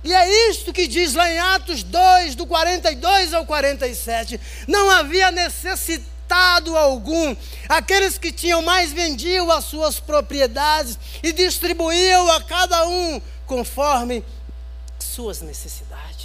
[0.03, 4.39] E é isto que diz lá em Atos 2, do 42 ao 47.
[4.67, 7.35] Não havia necessitado algum.
[7.67, 14.23] Aqueles que tinham mais vendiam as suas propriedades e distribuíam a cada um conforme
[14.99, 16.18] suas necessidades.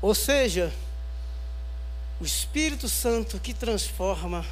[0.00, 0.72] Ou seja,
[2.20, 4.44] o Espírito Santo que transforma,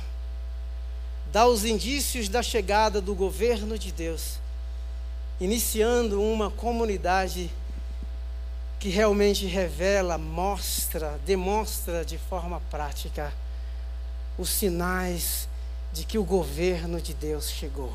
[1.32, 4.38] dá os indícios da chegada do governo de Deus,
[5.40, 7.50] iniciando uma comunidade
[8.78, 13.32] que realmente revela, mostra, demonstra de forma prática
[14.38, 15.48] os sinais
[15.92, 17.92] de que o governo de Deus chegou.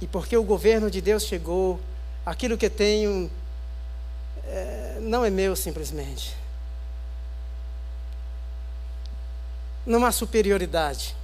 [0.00, 1.80] E porque o governo de Deus chegou,
[2.26, 3.30] aquilo que tenho
[4.46, 6.34] é, não é meu simplesmente.
[9.86, 11.14] Não há superioridade.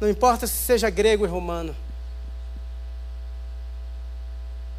[0.00, 1.74] Não importa se seja grego e romano.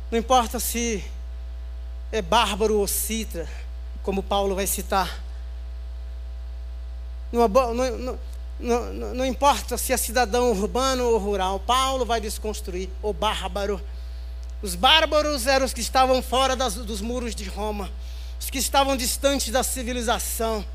[0.09, 1.03] Não importa se
[2.11, 3.47] é bárbaro ou citra,
[4.01, 5.21] como Paulo vai citar.
[7.31, 8.19] Não, não,
[8.59, 13.79] não, não, importa se é cidadão urbano ou rural, Paulo vai desconstruir o bárbaro.
[14.61, 17.89] Os bárbaros eram os que estavam fora das, dos muros de Roma,
[18.39, 20.65] os que estavam distantes da civilização,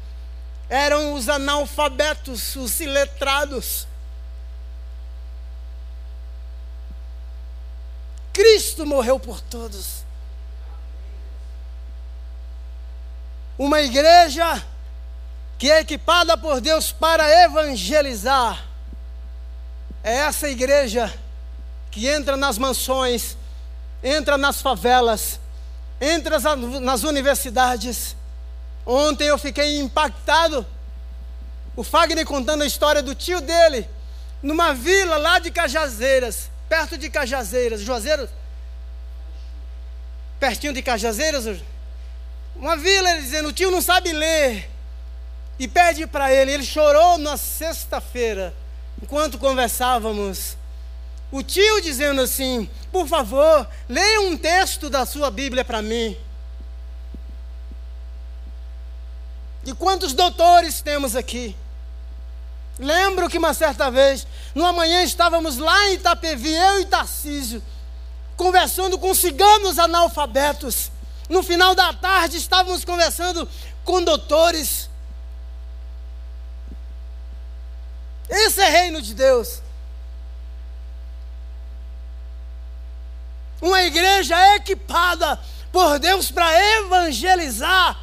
[0.69, 3.87] eram os analfabetos, os iletrados.
[8.33, 10.05] Cristo morreu por todos.
[13.57, 14.65] Uma igreja
[15.59, 18.67] que é equipada por Deus para evangelizar.
[20.03, 21.13] É essa igreja
[21.91, 23.37] que entra nas mansões,
[24.05, 25.41] entra nas favelas,
[25.99, 26.39] entra
[26.81, 28.15] nas universidades.
[28.85, 30.67] Ontem eu fiquei impactado.
[31.75, 33.89] O Fagner contando a história do tio dele,
[34.43, 38.31] numa vila lá de Cajazeiras, perto de Cajazeiras, Juazeiros,
[40.39, 41.47] pertinho de Cajazeiras,
[42.55, 44.71] uma vila, ele dizendo: o tio não sabe ler.
[45.59, 46.53] E pede para ele.
[46.53, 48.55] Ele chorou na sexta-feira,
[49.03, 50.57] enquanto conversávamos.
[51.31, 56.17] O tio dizendo assim: por favor, leia um texto da sua Bíblia para mim.
[59.67, 61.57] E quantos doutores temos aqui?
[62.79, 67.63] Lembro que uma certa vez, numa manhã, estávamos lá em Itapevi, eu e Tarcísio,
[68.37, 70.91] conversando com ciganos analfabetos.
[71.29, 73.49] No final da tarde estávamos conversando
[73.85, 74.91] com doutores.
[78.29, 79.63] Esse é reino de Deus.
[83.65, 85.41] Uma igreja equipada
[85.73, 87.99] por Deus para evangelizar.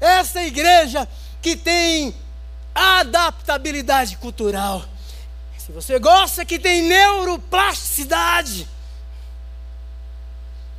[0.00, 1.08] Essa igreja
[1.42, 2.14] que tem
[2.72, 4.84] adaptabilidade cultural.
[5.58, 8.68] Se você gosta que tem neuroplasticidade,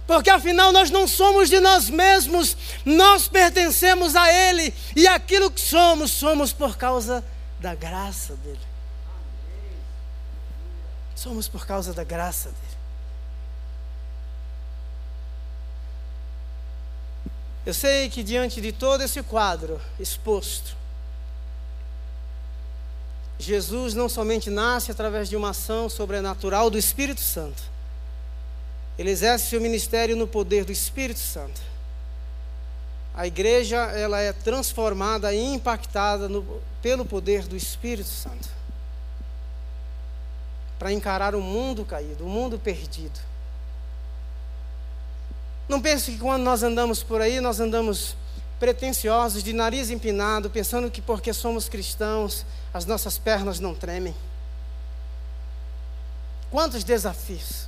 [0.08, 2.56] porque afinal nós não somos de nós mesmos,
[2.86, 7.22] nós pertencemos a Ele, e aquilo que somos, somos por causa
[7.60, 8.60] da graça dEle.
[11.16, 12.75] Somos por causa da graça dEle.
[17.66, 20.76] Eu sei que diante de todo esse quadro exposto,
[23.40, 27.64] Jesus não somente nasce através de uma ação sobrenatural do Espírito Santo,
[28.98, 31.60] ele exerce seu ministério no poder do Espírito Santo.
[33.14, 38.56] A igreja ela é transformada e impactada no, pelo poder do Espírito Santo
[40.78, 43.20] para encarar o mundo caído, o mundo perdido.
[45.68, 48.16] Não pense que quando nós andamos por aí, nós andamos
[48.60, 54.16] pretensiosos, de nariz empinado, pensando que porque somos cristãos, as nossas pernas não tremem.
[56.52, 57.68] Quantos desafios!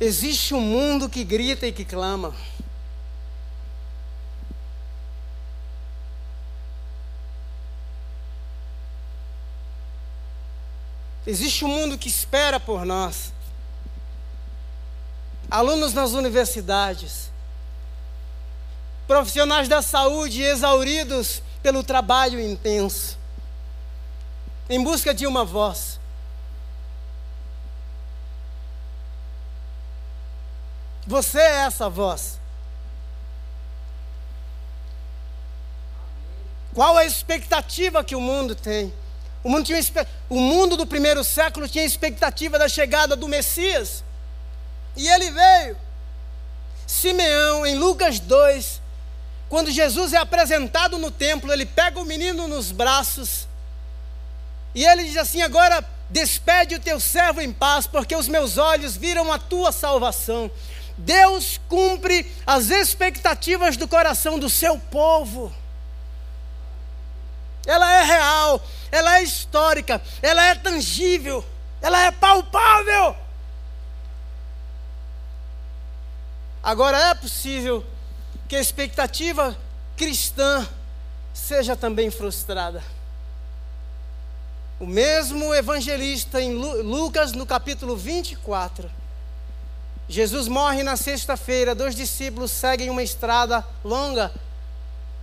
[0.00, 2.34] Existe um mundo que grita e que clama.
[11.26, 13.32] Existe um mundo que espera por nós.
[15.50, 17.30] Alunos nas universidades,
[19.06, 23.18] profissionais da saúde exauridos pelo trabalho intenso,
[24.68, 25.98] em busca de uma voz.
[31.06, 32.38] Você é essa voz.
[36.72, 38.92] Qual a expectativa que o mundo tem?
[39.42, 39.80] O mundo, tinha,
[40.28, 44.04] o mundo do primeiro século tinha expectativa da chegada do Messias.
[44.96, 45.76] E ele veio.
[46.86, 48.82] Simeão, em Lucas 2,
[49.48, 53.48] quando Jesus é apresentado no templo, ele pega o menino nos braços
[54.74, 58.96] e ele diz assim: Agora despede o teu servo em paz, porque os meus olhos
[58.96, 60.50] viram a tua salvação.
[60.96, 65.52] Deus cumpre as expectativas do coração do seu povo.
[67.70, 68.60] Ela é real,
[68.90, 71.44] ela é histórica, ela é tangível,
[71.80, 73.14] ela é palpável.
[76.60, 77.86] Agora é possível
[78.48, 79.56] que a expectativa
[79.96, 80.68] cristã
[81.32, 82.82] seja também frustrada.
[84.80, 88.90] O mesmo evangelista em Lucas, no capítulo 24,
[90.08, 94.32] Jesus morre na sexta-feira, dois discípulos seguem uma estrada longa,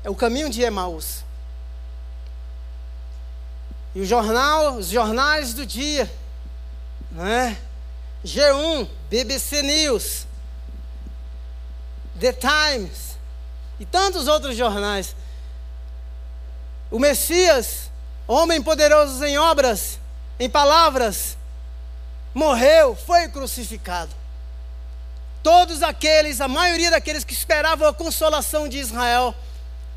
[0.02, 1.27] é o caminho de Emaús.
[3.98, 6.08] E o jornal, os jornais do dia,
[7.14, 7.58] né?
[8.24, 10.28] G1, BBC News,
[12.20, 13.18] The Times
[13.80, 15.16] e tantos outros jornais.
[16.92, 17.90] O Messias,
[18.28, 19.98] homem poderoso em obras,
[20.40, 21.36] em palavras,
[22.36, 24.14] morreu, foi crucificado.
[25.42, 29.34] Todos aqueles, a maioria daqueles que esperavam a consolação de Israel,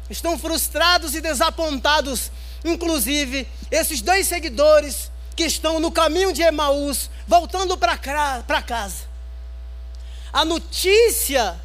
[0.08, 2.32] estão frustrados e desapontados.
[2.64, 9.08] Inclusive, esses dois seguidores que estão no caminho de Emaús, voltando para casa.
[10.32, 11.58] A notícia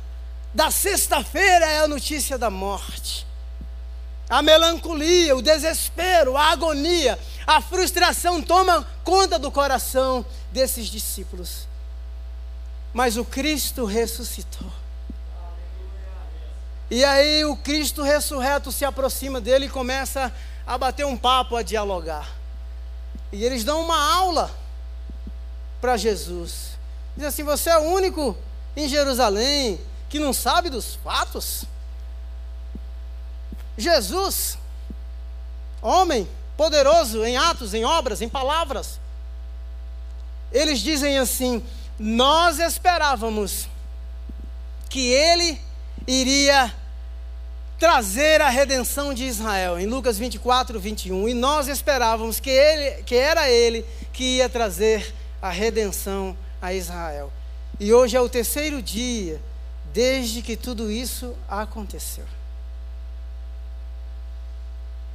[0.53, 3.27] da sexta-feira é a notícia da morte.
[4.29, 11.67] A melancolia, o desespero, a agonia, a frustração toma conta do coração desses discípulos.
[12.93, 14.71] Mas o Cristo ressuscitou.
[16.89, 20.31] E aí o Cristo ressurreto se aproxima dele e começa a
[20.77, 22.27] bater um papo, a dialogar.
[23.31, 24.51] E eles dão uma aula
[25.79, 26.77] para Jesus.
[27.15, 28.35] Diz assim: Você é o único
[28.75, 31.65] em Jerusalém que não sabe dos fatos?
[33.77, 34.57] Jesus,
[35.81, 38.99] homem poderoso em atos, em obras, em palavras,
[40.51, 41.63] eles dizem assim:
[41.99, 43.67] Nós esperávamos
[44.89, 45.61] que ele
[46.07, 46.73] iria
[47.77, 53.15] trazer a redenção de Israel, em Lucas 24, 21, e nós esperávamos que, ele, que
[53.15, 57.31] era ele que ia trazer a redenção a Israel.
[57.79, 59.41] E hoje é o terceiro dia
[59.93, 62.25] desde que tudo isso aconteceu.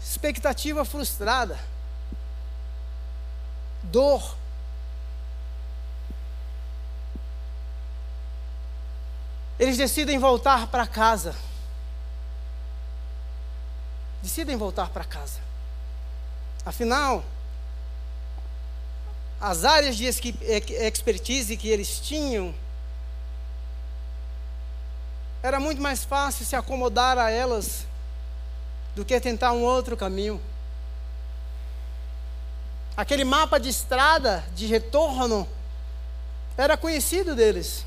[0.03, 1.59] Expectativa frustrada,
[3.83, 4.37] dor,
[9.59, 11.35] eles decidem voltar para casa.
[14.31, 15.41] Decidem voltar para casa.
[16.65, 17.25] Afinal,
[19.41, 22.55] as áreas de expertise que eles tinham
[25.43, 27.85] era muito mais fácil se acomodar a elas
[28.95, 30.41] do que tentar um outro caminho.
[32.97, 35.49] Aquele mapa de estrada de retorno
[36.57, 37.85] era conhecido deles.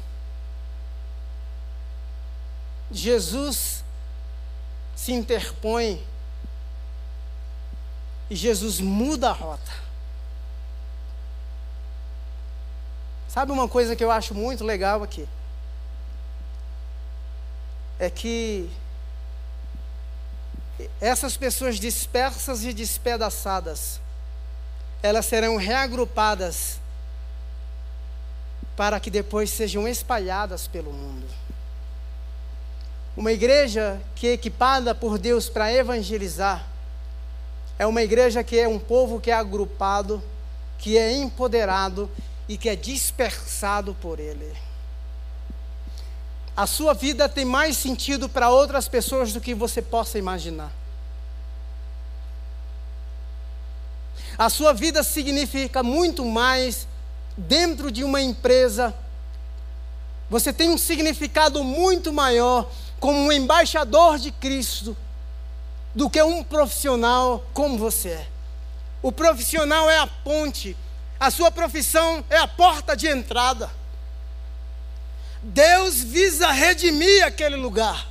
[2.91, 3.81] Jesus
[4.93, 6.05] se interpõe
[8.33, 9.71] e Jesus muda a rota.
[13.29, 15.27] Sabe uma coisa que eu acho muito legal aqui?
[17.99, 18.69] é que
[20.99, 24.01] essas pessoas dispersas e despedaçadas,
[25.01, 26.79] elas serão reagrupadas
[28.75, 31.27] para que depois sejam espalhadas pelo mundo.
[33.15, 36.65] Uma igreja que é equipada por Deus para evangelizar,
[37.77, 40.21] é uma igreja que é um povo que é agrupado,
[40.77, 42.09] que é empoderado
[42.47, 44.53] e que é dispersado por Ele
[46.55, 50.71] a sua vida tem mais sentido para outras pessoas do que você possa imaginar.
[54.37, 56.87] A sua vida significa muito mais
[57.35, 58.93] dentro de uma empresa.
[60.29, 62.69] Você tem um significado muito maior
[62.99, 64.95] como um embaixador de Cristo
[65.93, 68.27] do que um profissional como você é.
[69.01, 70.75] O profissional é a ponte,
[71.19, 73.69] a sua profissão é a porta de entrada.
[75.41, 78.07] Deus visa redimir aquele lugar.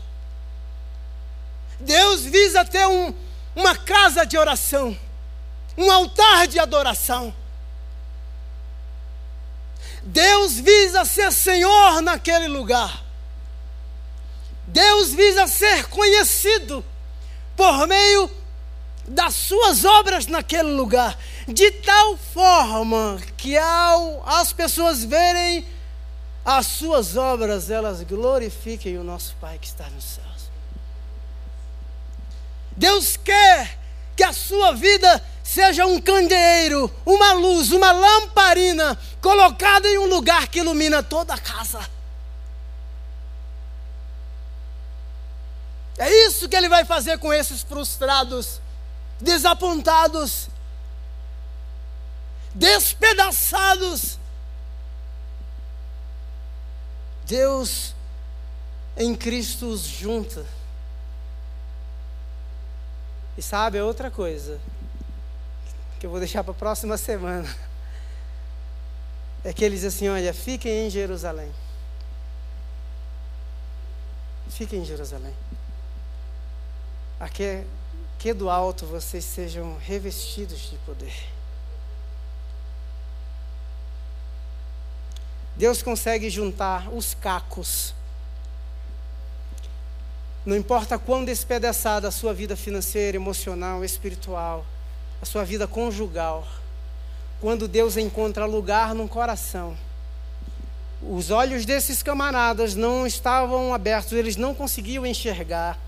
[1.80, 3.12] Deus visa ter um,
[3.56, 4.96] uma casa de oração,
[5.76, 7.34] um altar de adoração.
[10.04, 13.02] Deus visa ser Senhor naquele lugar.
[14.66, 16.84] Deus visa ser conhecido
[17.62, 18.28] por meio
[19.06, 25.64] das suas obras naquele lugar, de tal forma que ao as pessoas verem
[26.44, 30.50] as suas obras elas glorifiquem o nosso Pai que está nos céus.
[32.76, 33.78] Deus quer
[34.16, 40.48] que a sua vida seja um candeeiro, uma luz, uma lamparina colocada em um lugar
[40.48, 41.78] que ilumina toda a casa.
[45.98, 48.60] É isso que ele vai fazer com esses frustrados,
[49.20, 50.48] desapontados,
[52.54, 54.18] despedaçados
[57.32, 57.94] Deus
[58.94, 60.44] em Cristo os junta.
[63.38, 64.60] E sabe, é outra coisa
[65.98, 67.48] que eu vou deixar para a próxima semana.
[69.44, 71.50] É que ele diz assim: olha, fiquem em Jerusalém.
[74.50, 75.34] Fiquem em Jerusalém.
[77.22, 77.62] Aqui,
[78.18, 81.14] que do alto vocês sejam revestidos de poder.
[85.54, 87.94] Deus consegue juntar os cacos.
[90.44, 94.66] Não importa quão despedaçada a sua vida financeira, emocional, espiritual,
[95.22, 96.44] a sua vida conjugal,
[97.40, 99.78] quando Deus encontra lugar no coração,
[101.00, 105.78] os olhos desses camaradas não estavam abertos, eles não conseguiam enxergar.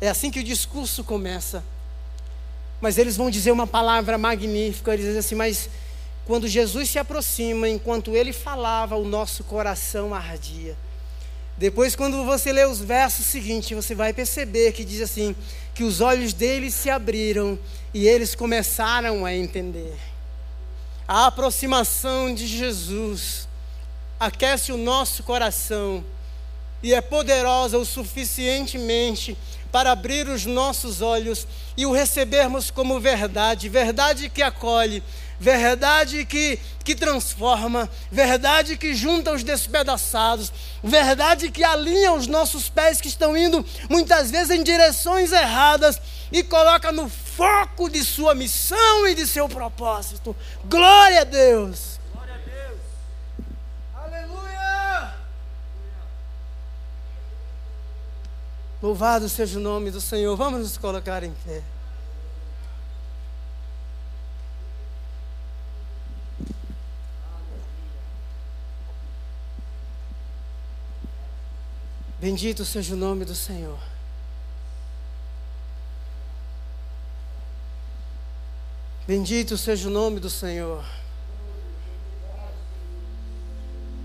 [0.00, 1.62] É assim que o discurso começa.
[2.80, 5.68] Mas eles vão dizer uma palavra magnífica, eles dizem assim, mas
[6.26, 10.76] quando Jesus se aproxima, enquanto ele falava, o nosso coração ardia.
[11.56, 15.34] Depois, quando você lê os versos seguintes, você vai perceber que diz assim:
[15.74, 17.58] que os olhos deles se abriram
[17.92, 19.96] e eles começaram a entender.
[21.06, 23.48] A aproximação de Jesus
[24.20, 26.04] aquece o nosso coração
[26.82, 29.36] e é poderosa o suficientemente
[29.70, 31.46] para abrir os nossos olhos
[31.76, 35.02] e o recebermos como verdade, verdade que acolhe,
[35.38, 40.52] verdade que, que transforma, verdade que junta os despedaçados,
[40.82, 46.00] verdade que alinha os nossos pés que estão indo muitas vezes em direções erradas
[46.32, 50.34] e coloca no foco de sua missão e de seu propósito.
[50.64, 52.00] Glória a Deus!
[52.12, 52.80] Glória a Deus!
[53.94, 55.14] Aleluia!
[58.80, 60.36] Louvado seja o nome do Senhor.
[60.36, 61.62] Vamos nos colocar em pé.
[72.20, 73.78] Bendito seja o nome do Senhor.
[79.06, 80.84] Bendito seja o nome do Senhor.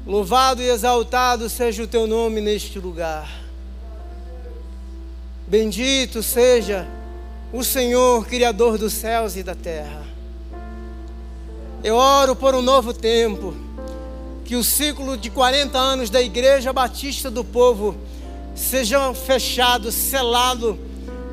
[0.06, 3.43] Louvado e exaltado seja o teu nome neste lugar.
[5.46, 6.88] Bendito seja
[7.52, 10.04] o Senhor, Criador dos céus e da terra.
[11.84, 13.54] Eu oro por um novo tempo
[14.46, 17.96] que o ciclo de 40 anos da Igreja Batista do Povo
[18.56, 20.80] seja fechado, selado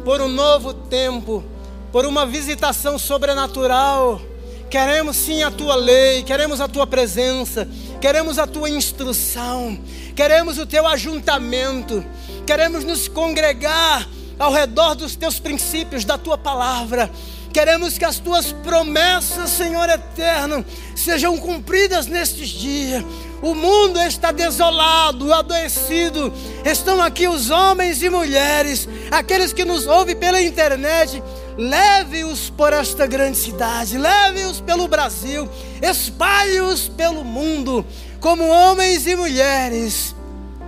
[0.04, 1.44] por um novo tempo,
[1.92, 4.20] por uma visitação sobrenatural.
[4.68, 7.68] Queremos sim a tua lei, queremos a tua presença,
[8.00, 9.78] queremos a tua instrução,
[10.16, 12.04] queremos o teu ajuntamento,
[12.50, 17.08] queremos nos congregar ao redor dos teus princípios, da tua palavra.
[17.52, 20.64] Queremos que as tuas promessas, Senhor eterno,
[20.96, 23.04] sejam cumpridas nestes dias.
[23.40, 26.32] O mundo está desolado, adoecido.
[26.64, 31.22] Estão aqui os homens e mulheres, aqueles que nos ouvem pela internet.
[31.56, 35.48] Leve-os por esta grande cidade, leve-os pelo Brasil,
[35.80, 37.86] espalhe-os pelo mundo,
[38.18, 40.16] como homens e mulheres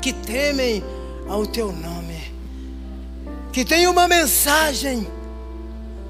[0.00, 0.80] que temem
[1.32, 2.30] ao teu nome,
[3.54, 5.08] que têm uma mensagem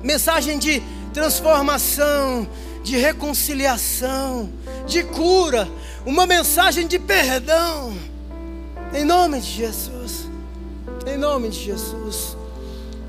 [0.03, 0.83] mensagem de
[1.15, 2.49] transformação,
[2.83, 4.51] de reconciliação,
[4.85, 5.69] de cura,
[6.05, 7.97] uma mensagem de perdão.
[8.93, 10.29] Em nome de Jesus.
[11.07, 12.37] Em nome de Jesus.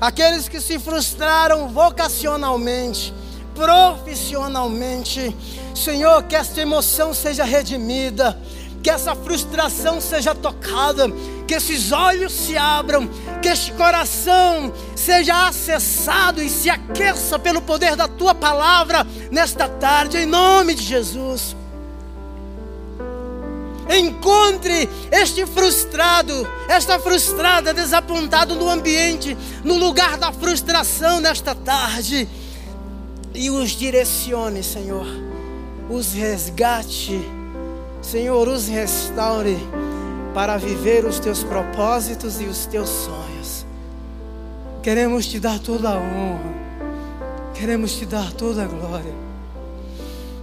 [0.00, 3.12] Aqueles que se frustraram vocacionalmente,
[3.56, 5.36] profissionalmente,
[5.74, 8.38] Senhor, que esta emoção seja redimida
[8.84, 11.10] que essa frustração seja tocada,
[11.48, 13.08] que esses olhos se abram,
[13.40, 20.18] que este coração seja acessado e se aqueça pelo poder da tua palavra nesta tarde,
[20.18, 21.56] em nome de Jesus.
[23.88, 32.28] Encontre este frustrado, esta frustrada, desapontado no ambiente, no lugar da frustração nesta tarde,
[33.34, 35.06] e os direcione, Senhor,
[35.88, 37.43] os resgate
[38.04, 39.56] Senhor, os restaure
[40.34, 43.64] para viver os teus propósitos e os teus sonhos.
[44.82, 46.54] Queremos te dar toda a honra,
[47.54, 49.14] queremos te dar toda a glória,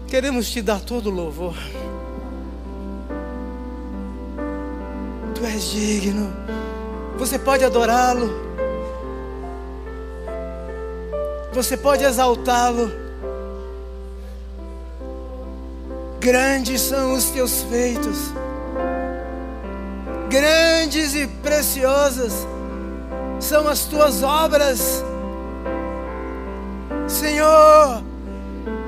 [0.07, 1.55] queremos te dar todo o louvor.
[5.35, 6.33] Tu és digno,
[7.15, 8.27] você pode adorá-lo,
[11.53, 13.00] você pode exaltá-lo.
[16.21, 18.31] Grandes são os teus feitos,
[20.29, 22.31] grandes e preciosas
[23.39, 25.03] são as tuas obras.
[27.07, 28.03] Senhor,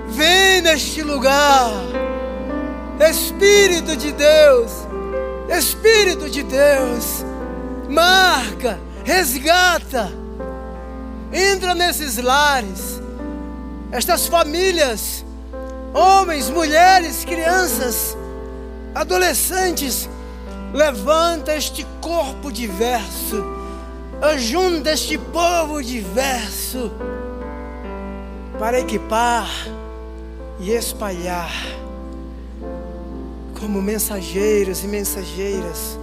[0.10, 1.72] vem neste lugar,
[3.00, 4.72] Espírito de Deus,
[5.50, 7.26] Espírito de Deus,
[7.90, 10.12] marca, resgata,
[11.32, 13.02] entra nesses lares,
[13.92, 15.22] estas famílias,
[15.94, 18.18] homens, mulheres, crianças,
[18.96, 20.10] adolescentes,
[20.74, 23.44] levanta este corpo diverso,
[24.22, 26.91] ajunta este povo diverso
[28.58, 29.50] para equipar
[30.60, 31.52] e espalhar
[33.60, 35.98] como mensageiros e mensageiras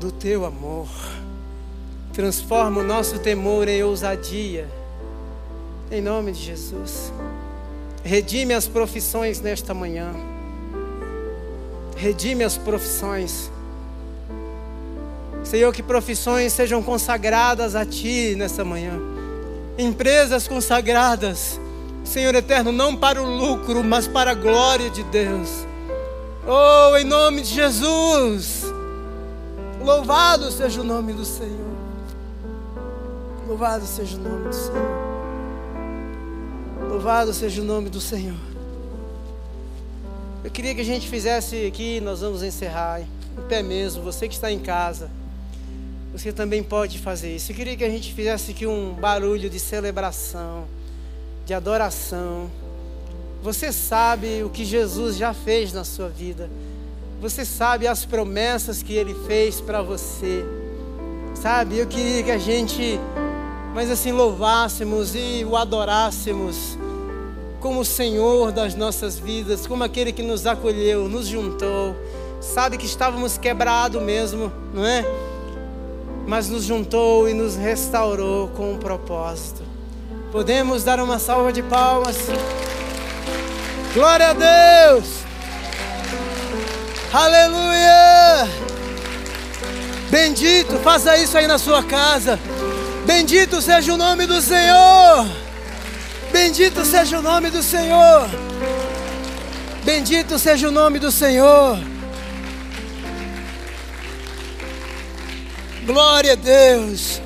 [0.00, 0.88] do teu amor.
[2.12, 4.68] Transforma o nosso temor em ousadia,
[5.90, 7.12] em nome de Jesus.
[8.04, 10.12] Redime as profissões nesta manhã.
[11.96, 13.50] Redime as profissões.
[15.42, 19.00] Senhor, que profissões sejam consagradas a Ti nessa manhã.
[19.78, 21.58] Empresas consagradas,
[22.04, 25.66] Senhor eterno, não para o lucro, mas para a glória de Deus.
[26.46, 28.64] Oh, em nome de Jesus.
[29.82, 31.74] Louvado seja o nome do Senhor.
[33.48, 35.03] Louvado seja o nome do Senhor.
[36.88, 38.36] Louvado seja o nome do Senhor.
[40.42, 43.06] Eu queria que a gente fizesse aqui, nós vamos encerrar em
[43.48, 45.10] pé mesmo, você que está em casa.
[46.12, 47.50] Você também pode fazer isso.
[47.50, 50.64] Eu queria que a gente fizesse aqui um barulho de celebração,
[51.44, 52.50] de adoração.
[53.42, 56.48] Você sabe o que Jesus já fez na sua vida.
[57.20, 60.44] Você sabe as promessas que Ele fez para você.
[61.34, 63.00] Sabe, eu queria que a gente,
[63.74, 66.78] mas assim, louvássemos e o adorássemos
[67.60, 71.96] como o Senhor das nossas vidas, como aquele que nos acolheu, nos juntou.
[72.38, 75.02] Sabe que estávamos quebrados mesmo, não é?
[76.26, 79.62] Mas nos juntou e nos restaurou com um propósito.
[80.30, 82.18] Podemos dar uma salva de palmas.
[83.94, 85.24] Glória a Deus!
[87.12, 88.46] Aleluia!
[90.10, 92.38] Bendito, faça isso aí na sua casa.
[93.06, 95.26] Bendito seja o nome do Senhor.
[96.32, 98.28] Bendito seja o nome do Senhor.
[99.84, 101.78] Bendito seja o nome do Senhor.
[105.86, 107.20] Glória a Deus.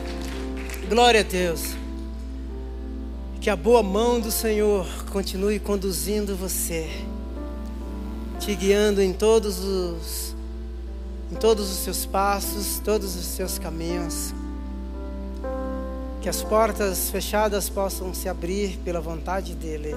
[0.89, 1.76] Glória a Deus.
[3.41, 6.89] Que a boa mão do Senhor continue conduzindo você
[8.39, 10.35] te guiando em todos os
[11.31, 14.33] em todos os seus passos, todos os seus caminhos.
[16.20, 19.94] Que as portas fechadas possam se abrir pela vontade dele.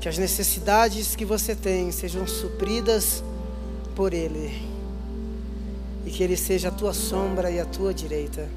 [0.00, 3.22] Que as necessidades que você tem sejam supridas
[3.94, 4.62] por ele.
[6.06, 8.48] E que ele seja a tua sombra e a tua direita.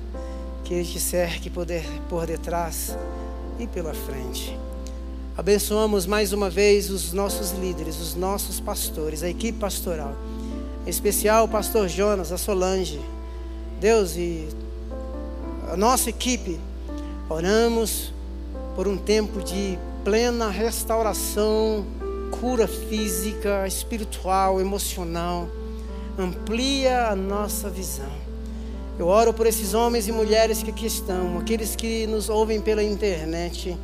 [0.63, 2.95] Que ele te cerque poder por detrás
[3.59, 4.57] e pela frente.
[5.37, 10.13] Abençoamos mais uma vez os nossos líderes, os nossos pastores, a equipe pastoral.
[10.85, 12.99] Em especial o pastor Jonas, a Solange.
[13.79, 14.47] Deus e
[15.71, 16.59] a nossa equipe.
[17.29, 18.13] Oramos
[18.75, 21.85] por um tempo de plena restauração,
[22.41, 25.47] cura física, espiritual, emocional.
[26.19, 28.11] Amplia a nossa visão.
[28.99, 32.83] Eu oro por esses homens e mulheres que aqui estão, aqueles que nos ouvem pela
[32.83, 33.77] internet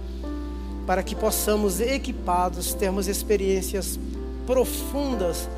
[0.85, 3.97] para que possamos, equipados, termos experiências
[4.45, 5.49] profundas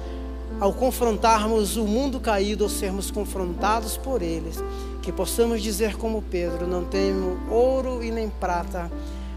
[0.59, 4.63] ao confrontarmos o mundo caído ou sermos confrontados por eles,
[5.01, 8.91] que possamos dizer como Pedro: não tenho ouro e nem prata,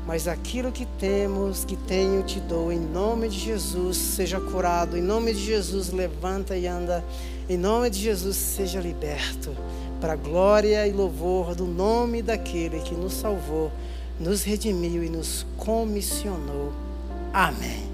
[0.06, 2.72] mas aquilo que temos, que tenho, te dou.
[2.72, 4.96] Em nome de Jesus, seja curado.
[4.96, 7.04] Em nome de Jesus, levanta e anda.
[7.48, 9.54] Em nome de Jesus, seja liberto.
[10.00, 13.70] Para glória e louvor do nome daquele que nos salvou
[14.18, 16.72] nos redimiu e nos comissionou.
[17.32, 17.91] Amém.